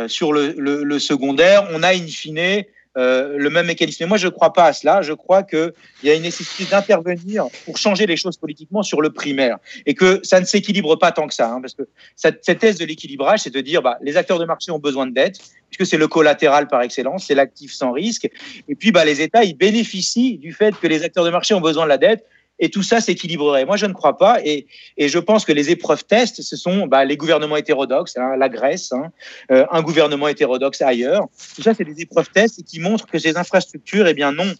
[0.07, 2.64] sur le, secondaire, on a in fine
[2.99, 3.99] euh, le même mécanisme.
[4.03, 5.03] Mais moi, je ne crois pas à cela.
[5.03, 5.72] Je crois qu'il
[6.03, 10.20] y a une nécessité d'intervenir pour changer les choses politiquement sur le primaire et que
[10.24, 11.49] ça ne s'équilibre pas tant que ça.
[11.49, 11.82] Hein, parce que
[12.16, 15.12] cette, thèse de l'équilibrage, c'est de dire bah, les acteurs de marché ont besoin de
[15.12, 15.39] dette,
[15.70, 18.28] puisque c'est le collatéral par excellence, c'est l'actif sans risque.
[18.68, 21.61] Et puis, bah, les États, ils bénéficient du fait que les acteurs de marché ont
[21.61, 22.24] besoin de la dette
[22.59, 23.65] et tout ça s'équilibrerait.
[23.65, 24.41] Moi, je ne crois pas.
[24.45, 28.37] Et, et, je pense que les épreuves tests, ce sont bah, les gouvernements hétérodoxes, hein,
[28.37, 29.11] la Grèce, hein,
[29.51, 31.27] euh, un gouvernement hétérodoxe ailleurs.
[31.57, 34.53] Tout ça, c'est des épreuves tests qui montrent que ces infrastructures, eh bien non,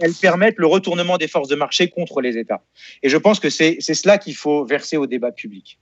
[0.00, 2.62] elles permettent le retournement des forces de marché contre les États.
[3.02, 5.78] Et je pense que c'est cela qu'il faut verser au débat public.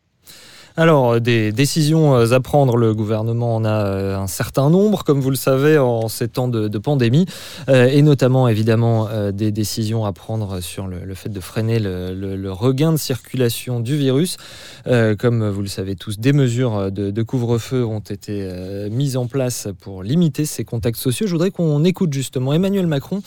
[0.76, 5.20] Alors, des décisions euh, à prendre, le gouvernement en a euh, un certain nombre, comme
[5.20, 7.26] vous le savez, en ces temps de, pandémie,
[7.68, 12.90] euh, et notamment évidemment des décisions à prendre sur le, fait de freiner le, regain
[12.90, 14.36] de circulation du virus.
[14.84, 18.48] Comme vous le savez tous, des mesures de, couvre-feu ont été
[18.90, 21.26] mises en place pour limiter ces contacts sociaux.
[21.26, 23.22] Je voudrais qu'on écoute justement Emmanuel Macron,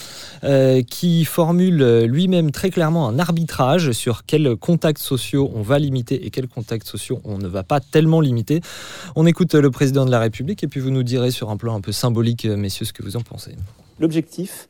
[0.89, 6.29] qui formule lui-même très clairement un arbitrage sur quels contacts sociaux on va limiter et
[6.29, 8.61] quels contacts sociaux on ne va pas tellement limiter.
[9.15, 11.75] On écoute le président de la République et puis vous nous direz sur un plan
[11.75, 13.55] un peu symbolique, messieurs, ce que vous en pensez.
[13.99, 14.69] L'objectif,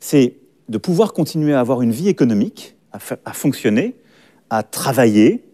[0.00, 0.36] c'est
[0.68, 3.96] de pouvoir continuer à avoir une vie économique, à, fonctionner,
[4.50, 5.44] à travailler,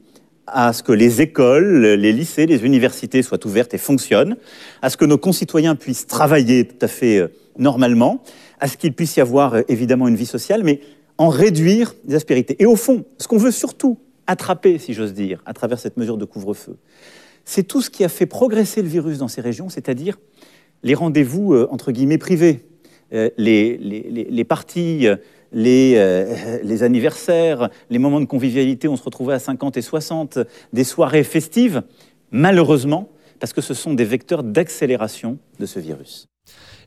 [0.46, 4.36] à ce que les écoles, les lycées, les universités soient ouvertes et fonctionnent,
[4.82, 7.28] à ce que nos concitoyens puissent travailler tout à fait euh,
[7.58, 8.22] normalement,
[8.58, 10.80] à ce qu'il puisse y avoir euh, évidemment une vie sociale, mais
[11.18, 12.56] en réduire les aspérités.
[12.58, 13.98] Et au fond, ce qu'on veut surtout,
[14.30, 16.76] attrapé, si j'ose dire, à travers cette mesure de couvre-feu.
[17.44, 20.18] C'est tout ce qui a fait progresser le virus dans ces régions, c'est-à-dire
[20.82, 22.64] les rendez-vous, euh, entre guillemets, privés,
[23.12, 25.16] euh, les, parties, euh,
[26.62, 30.38] les, anniversaires, les moments de convivialité, on se retrouvait à 50 et 60,
[30.72, 31.82] des soirées festives,
[32.30, 33.10] malheureusement,
[33.40, 36.29] parce que ce sont des vecteurs d'accélération de ce virus.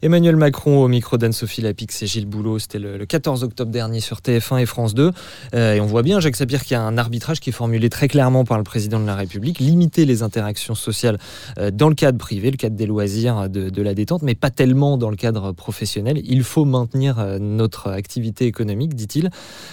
[0.03, 4.17] Emmanuel Macron au micro d'Anne-Sophie Lapix et Gilles Boulot, c'était le, 14 octobre dernier sur
[4.17, 5.11] TF1 et France 2.
[5.55, 7.89] Euh, et on voit bien, Jacques Sapir, qu'il y a un arbitrage qui est formulé
[7.89, 11.19] très clairement par le président de la République, limiter les interactions sociales
[11.57, 14.97] euh, dans le cadre privé, le cadre des loisirs, de, la détente, mais pas tellement
[14.97, 16.19] dans le cadre professionnel.
[16.25, 19.29] Il faut maintenir euh, notre activité économique, dit-il.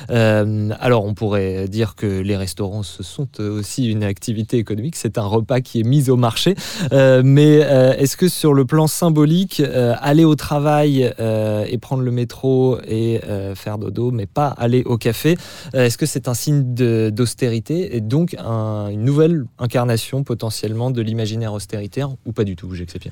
[0.08, 5.24] alors on pourrait dire que les restaurants, ce sont aussi une activité économique, c'est un
[5.24, 6.54] repas qui est mis au marché.
[6.92, 7.56] mais
[7.98, 9.60] est-ce que sur le plan symbolique,
[10.00, 14.82] aller au travail euh, et prendre le métro et euh, faire dodo, mais pas aller
[14.84, 15.36] au café.
[15.74, 16.74] Euh, est-ce que c'est un signe
[17.10, 23.08] d'austérité et donc une nouvelle incarnation potentiellement de l'imaginaire austéritaire ou pas du tout, J'accepte.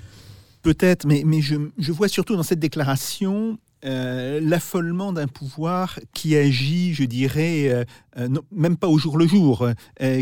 [0.63, 7.05] Peut-être, mais, mais je, vois surtout dans cette déclaration l'affolement d'un pouvoir qui agit, je
[7.05, 7.87] dirais,
[8.51, 9.69] même pas au jour le jour,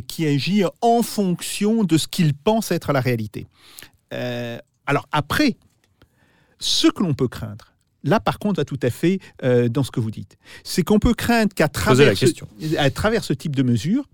[0.07, 3.47] qui agit en fonction de ce qu'il pense être la réalité.
[4.11, 5.57] alors après,
[6.59, 7.73] ce que l'on peut craindre,
[8.05, 10.99] là par contre va tout à fait euh, dans ce que vous dites, c'est qu'on
[10.99, 12.27] peut craindre qu'à travers, ce,
[12.79, 14.09] à travers ce type de mesures,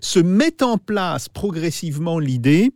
[0.00, 2.72] se mette en place progressivement l'idée,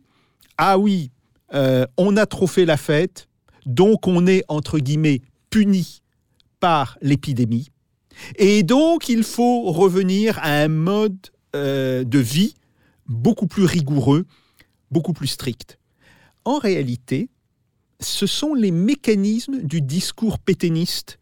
[0.57, 1.11] ah oui,
[1.53, 3.27] euh, on a trop fait la fête,
[3.65, 6.01] donc on est entre guillemets puni
[6.59, 7.69] par l'épidémie,
[8.35, 11.17] et donc il faut revenir à un mode
[11.55, 12.55] euh, de vie
[13.07, 14.25] beaucoup plus rigoureux,
[14.89, 15.77] beaucoup plus strict.
[16.45, 17.29] En réalité,
[18.01, 21.19] ce sont les mécanismes du discours pétainiste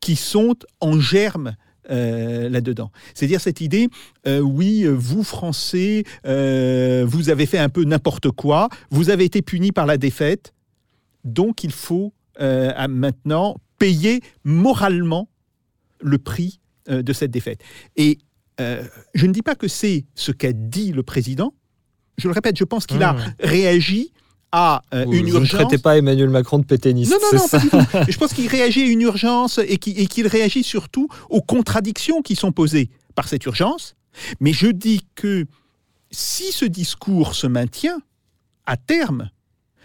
[0.00, 1.56] qui sont en germe
[1.90, 2.90] euh, là-dedans.
[3.14, 3.88] C'est-à-dire cette idée,
[4.26, 9.40] euh, oui, vous Français, euh, vous avez fait un peu n'importe quoi, vous avez été
[9.40, 10.52] punis par la défaite,
[11.24, 15.30] donc il faut maintenant payer moralement
[16.00, 17.60] le prix de cette défaite.
[17.96, 18.18] Et
[18.58, 21.54] je ne dis pas que c'est ce qu'a dit le président,
[22.18, 23.34] je le répète, je pense qu'il a mmh.
[23.40, 24.12] réagi
[24.52, 25.32] à euh, une urgence.
[25.32, 27.12] Vous ne traitez pas Emmanuel Macron de pétainiste.
[27.12, 27.78] Non, non, non, pas du tout.
[28.08, 32.52] Je pense qu'il réagit à une urgence et qu'il réagit surtout aux contradictions qui sont
[32.52, 33.96] posées par cette urgence.
[34.40, 35.46] Mais je dis que
[36.10, 37.98] si ce discours se maintient,
[38.66, 39.30] à terme,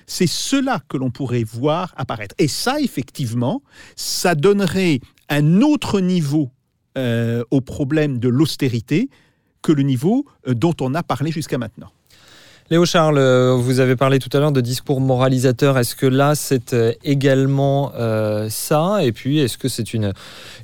[0.07, 2.36] c'est cela que l'on pourrait voir apparaître.
[2.38, 3.62] Et ça, effectivement,
[3.95, 4.99] ça donnerait
[5.30, 6.51] un autre niveau
[6.97, 9.09] euh, au problème de l'austérité
[9.62, 11.91] que le niveau euh, dont on a parlé jusqu'à maintenant.
[12.72, 15.78] Léo Charles, euh, vous avez parlé tout à l'heure de discours moralisateur.
[15.78, 19.04] Est-ce que là, c'est euh, également euh, ça?
[19.04, 20.14] Et puis, est-ce que c'est une,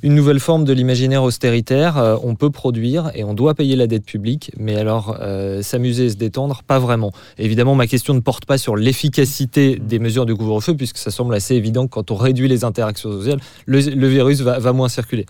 [0.02, 2.18] une nouvelle forme de l'imaginaire austéritaire?
[2.24, 5.18] On peut produire et on doit payer la dette publique, mais alors
[5.60, 7.12] s'amuser et se détendre, pas vraiment.
[7.36, 11.34] Évidemment, ma question ne porte pas sur l'efficacité des mesures de couvre-feu, puisque ça semble
[11.34, 15.26] assez évident que quand on réduit les interactions sociales, le, virus va, va, moins circuler.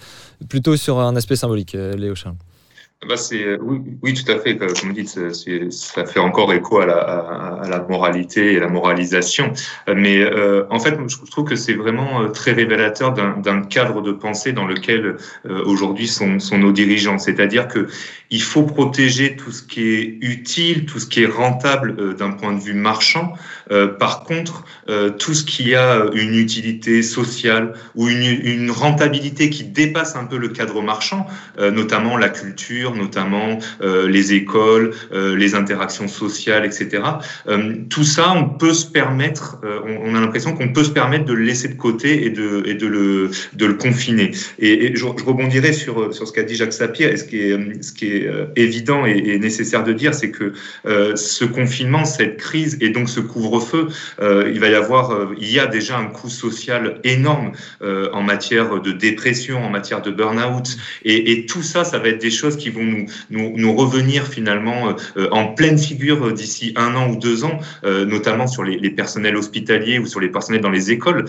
[0.48, 2.36] Plutôt sur un aspect symbolique, Léo Charles.
[3.06, 4.56] Bah c'est oui, oui, tout à fait.
[4.56, 5.16] Comme vous dites,
[5.70, 9.52] ça fait encore écho à la, à, la moralité et la moralisation.
[9.86, 14.10] Mais euh, en fait, je trouve que c'est vraiment euh, très révélateur d'un cadre de
[14.10, 17.18] pensée dans lequel euh, aujourd'hui sont, sont, nos dirigeants.
[17.18, 17.86] C'est-à-dire que
[18.30, 22.52] il faut protéger tout ce qui est utile, tout ce qui est rentable d'un point
[22.52, 23.32] de vue marchand.
[23.98, 24.64] par contre,
[25.18, 30.36] tout ce qui a une utilité sociale ou une, une rentabilité qui dépasse un peu
[30.36, 31.26] le cadre marchand,
[31.58, 37.02] notamment la culture notamment euh, les écoles, euh, les interactions sociales, etc.
[37.48, 41.32] Euh, tout ça, on peut se permettre, on, a l'impression qu'on peut se permettre de
[41.32, 44.32] le laisser de côté et de, de, le, confiner.
[44.58, 47.16] Et, je, rebondirai sur, sur ce qu'a dit Jacques Sapir.
[47.18, 50.52] Ce qui est, évident et, nécessaire de dire, c'est que
[50.84, 53.88] ce confinement, cette crise et donc ce couvre-feu,
[54.20, 58.92] il va y avoir, il y a déjà un coût social énorme en matière de
[58.92, 60.76] dépression, en matière de burn-out.
[61.04, 63.06] Et tout ça, ça va être des choses qui vont nous,
[63.56, 68.04] nous, revenir finalement euh, en pleine figure euh, d'ici un an ou deux ans, euh,
[68.04, 71.26] notamment sur les, personnels hospitaliers ou sur les personnels dans les écoles,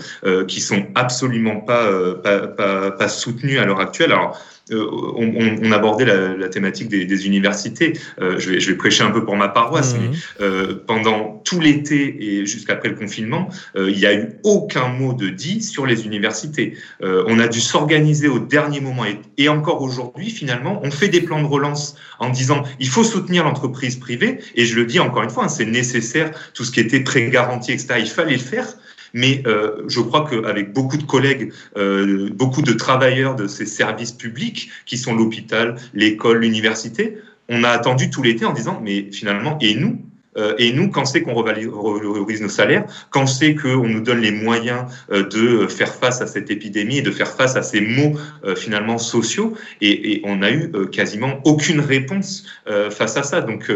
[0.48, 4.14] qui sont absolument pas, soutenus à l'heure actuelle.
[4.70, 7.92] Euh, on, on, abordait la, thématique des, universités.
[8.20, 10.00] Euh, je, vais, je, vais, prêcher un peu pour ma paroisse, mhm.
[10.02, 15.12] mais euh, pendant tout l'été et jusqu'après le confinement, il n'y a eu aucun mot
[15.12, 16.74] de dit sur les universités.
[17.00, 21.20] on a dû s'organiser au dernier moment et, et encore aujourd'hui, finalement, on fait des
[21.20, 24.38] plans de relance en disant il faut soutenir l'entreprise privée.
[24.54, 26.30] Et je le dis encore une fois, hein, c'est nécessaire.
[26.54, 28.66] Tout ce qui était pré garanti, etc., il fallait le faire.
[29.14, 34.12] Mais euh, je crois qu'avec beaucoup de collègues, euh, beaucoup de travailleurs de ces services
[34.12, 39.58] publics qui sont l'hôpital, l'école, l'université, on a attendu tout l'été en disant mais finalement
[39.60, 40.00] et nous
[40.36, 44.30] euh, et nous, quand c'est qu'on revalorise nos salaires, quand c'est qu'on nous donne les
[44.30, 48.16] moyens de faire face à cette épidémie et de faire face à ces maux
[48.54, 52.46] finalement sociaux, et, et, on a eu quasiment aucune réponse
[52.90, 53.40] face à ça.
[53.40, 53.72] Donc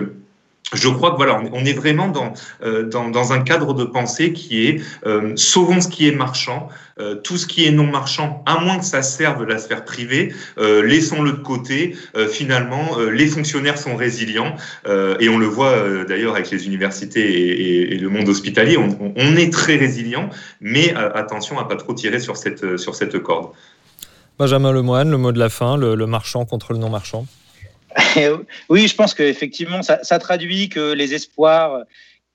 [0.74, 4.66] je crois que voilà, on est vraiment dans, euh, dans, un cadre de pensée qui
[4.66, 6.68] est euh, sauvons ce qui est marchand,
[7.00, 10.32] euh, tout ce qui est non marchand, à moins que ça serve la sphère privée,
[10.56, 11.96] laissons-le de côté.
[12.30, 14.54] Finalement, les fonctionnaires sont résilients
[15.20, 19.76] et on le voit d'ailleurs avec les universités et, le monde hospitalier, on, est très
[19.76, 20.28] résilient,
[20.60, 23.50] mais attention à pas trop tirer sur cette, corde.
[24.38, 27.26] Benjamin Lemoine, le mot de la fin, le, le marchand contre le non marchand.
[28.68, 31.84] oui, je pense qu'effectivement, ça, ça traduit que les espoirs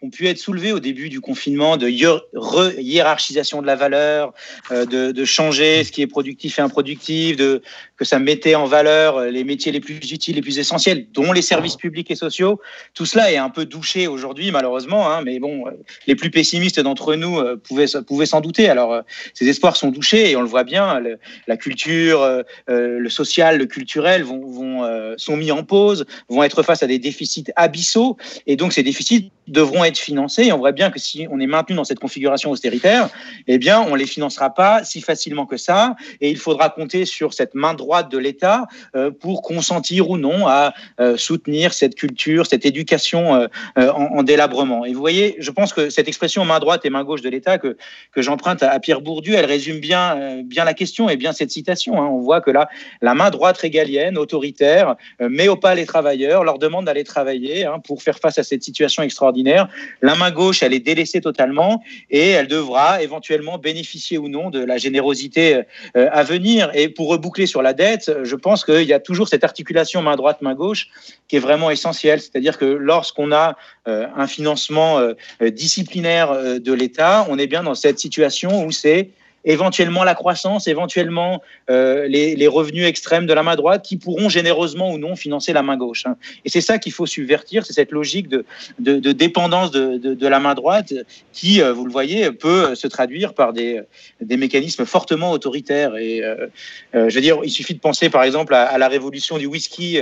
[0.02, 4.34] ont pu être soulevés au début du confinement de hiérarchisation de la valeur,
[4.72, 7.62] euh, de, changer ce qui est productif et improductif, de,
[7.98, 11.42] que ça mettait en valeur les métiers les plus utiles, les plus essentiels, dont les
[11.42, 12.60] services publics et sociaux.
[12.94, 15.66] Tout cela est un peu douché aujourd'hui, malheureusement, hein, mais bon,
[16.08, 18.70] les plus pessimistes d'entre nous euh, pouvaient, s'en douter.
[18.70, 19.02] Alors, euh,
[19.34, 21.02] ces espoirs sont douchés et on le voit bien,
[21.48, 26.84] la culture, euh, le social, le culturel vont, sont mis en pause, vont être face
[26.84, 30.46] à des déficits abyssaux, et donc ces déficits devront être financés.
[30.46, 33.10] Et on voit bien que si on est maintenu dans cette configuration austéritaire,
[33.48, 37.34] eh bien, on les financera pas si facilement que ça, et il faudra compter sur
[37.34, 42.46] cette main droite de l'État euh, pour consentir ou non à euh, soutenir cette culture,
[42.46, 43.48] cette éducation euh,
[43.92, 44.86] en, délabrement.
[44.86, 47.58] Et vous voyez, je pense que cette expression main droite et main gauche de l'État
[47.58, 47.78] que,
[48.12, 52.02] que j'emprunte à, Pierre Bourdieu, elle résume bien, bien la question et bien cette citation.
[52.02, 52.08] Hein.
[52.08, 52.70] On voit que là,
[53.02, 57.80] la main droite régalienne, autoritaire, met au pas les travailleurs, leur demande d'aller travailler hein,
[57.80, 59.68] pour faire face à cette situation extraordinaire
[60.02, 64.64] la main gauche, elle est délaissée totalement et elle devra éventuellement bénéficier ou non de
[64.64, 65.62] la générosité
[65.96, 66.72] euh, à venir.
[66.74, 70.16] Et pour reboucler sur la dette, je pense qu'il y a toujours cette articulation main
[70.16, 70.90] droite, main gauche
[71.28, 72.22] qui est vraiment essentielle.
[72.22, 73.56] C'est-à-dire que lorsqu'on a
[73.88, 75.14] euh, un financement euh,
[75.50, 79.10] disciplinaire de l'État, on est bien dans cette situation où c'est
[79.46, 84.92] éventuellement la croissance, éventuellement euh, les, revenus extrêmes de la main droite qui pourront généreusement
[84.92, 86.06] ou non financer la main gauche.
[86.06, 86.16] Hein.
[86.46, 88.44] Et c'est ça qu'il faut subvertir, c'est cette logique de,
[88.80, 90.94] dépendance de, la main droite
[91.32, 93.82] qui, euh, vous le voyez, peut se traduire par des,
[94.22, 95.96] mécanismes fortement autoritaires.
[95.98, 96.48] Et euh,
[96.94, 100.00] je veux dire, il suffit de penser par exemple à, la révolution du whisky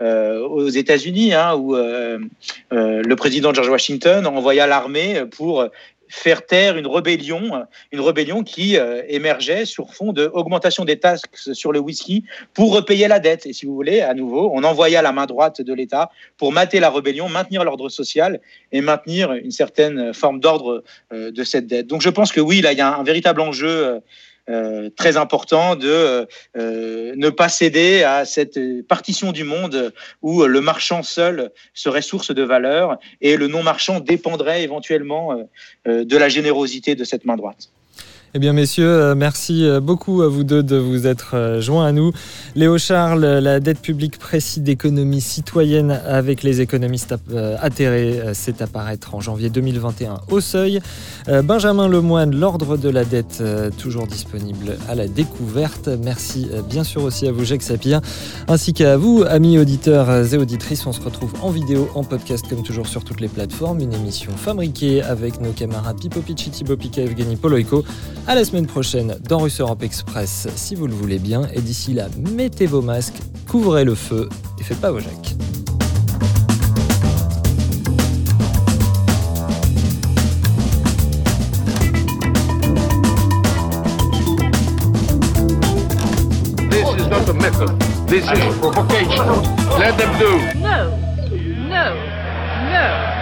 [0.00, 5.66] aux États-Unis, hein, où le président George Washington envoya l'armée pour
[6.08, 10.30] faire taire une rébellion, une rébellion qui euh, émergeait sur fond de
[10.84, 13.46] des taxes sur le whisky pour repayer la dette.
[13.46, 16.80] Et si vous voulez, à nouveau, on envoya la main droite de l'État pour mater
[16.80, 18.40] la rébellion, maintenir l'ordre social
[18.72, 21.86] et maintenir une certaine forme d'ordre euh, de cette dette.
[21.86, 23.68] Donc je pense que oui, là, il y a un, véritable enjeu.
[23.68, 24.00] Euh,
[24.48, 26.26] euh, très important de
[26.56, 29.92] euh, ne pas céder à cette partition du monde
[30.22, 35.36] où le marchand seul serait source de valeur et le non marchand dépendrait éventuellement
[35.88, 37.70] euh, de la générosité de cette main droite.
[38.36, 41.86] Eh bien, messieurs, euh, merci euh, beaucoup à vous deux de vous être euh, joints
[41.86, 42.12] à nous.
[42.54, 47.14] Léo Charles, la dette publique précise d'économie citoyenne avec les économistes
[47.58, 50.80] atterrés, c'est apparaître en janvier 2021 au seuil.
[51.44, 53.42] Benjamin Lemoine, l'ordre de la dette,
[53.76, 55.88] toujours disponible à la découverte.
[56.02, 58.00] Merci bien sûr aussi à vous, Jacques Sapir,
[58.48, 60.86] ainsi qu'à vous, amis auditeurs et auditrices.
[60.86, 63.80] On se retrouve en vidéo, en podcast, comme toujours sur toutes les plateformes.
[63.80, 67.84] Une émission fabriquée avec nos camarades Pipo Pichi, Thibaut Pica, Evgeny Poloiko.
[68.28, 71.42] À la semaine prochaine dans Russe Europe Express, si vous le voulez bien.
[71.54, 75.36] Et d'ici là, mettez vos masques, couvrez le feu et faites pas vos jacks.
[86.68, 87.78] This is not a method.
[88.08, 89.24] This is provocation.
[89.78, 90.58] Let them do.
[90.58, 90.90] No,
[91.68, 91.94] no,
[92.72, 93.15] no.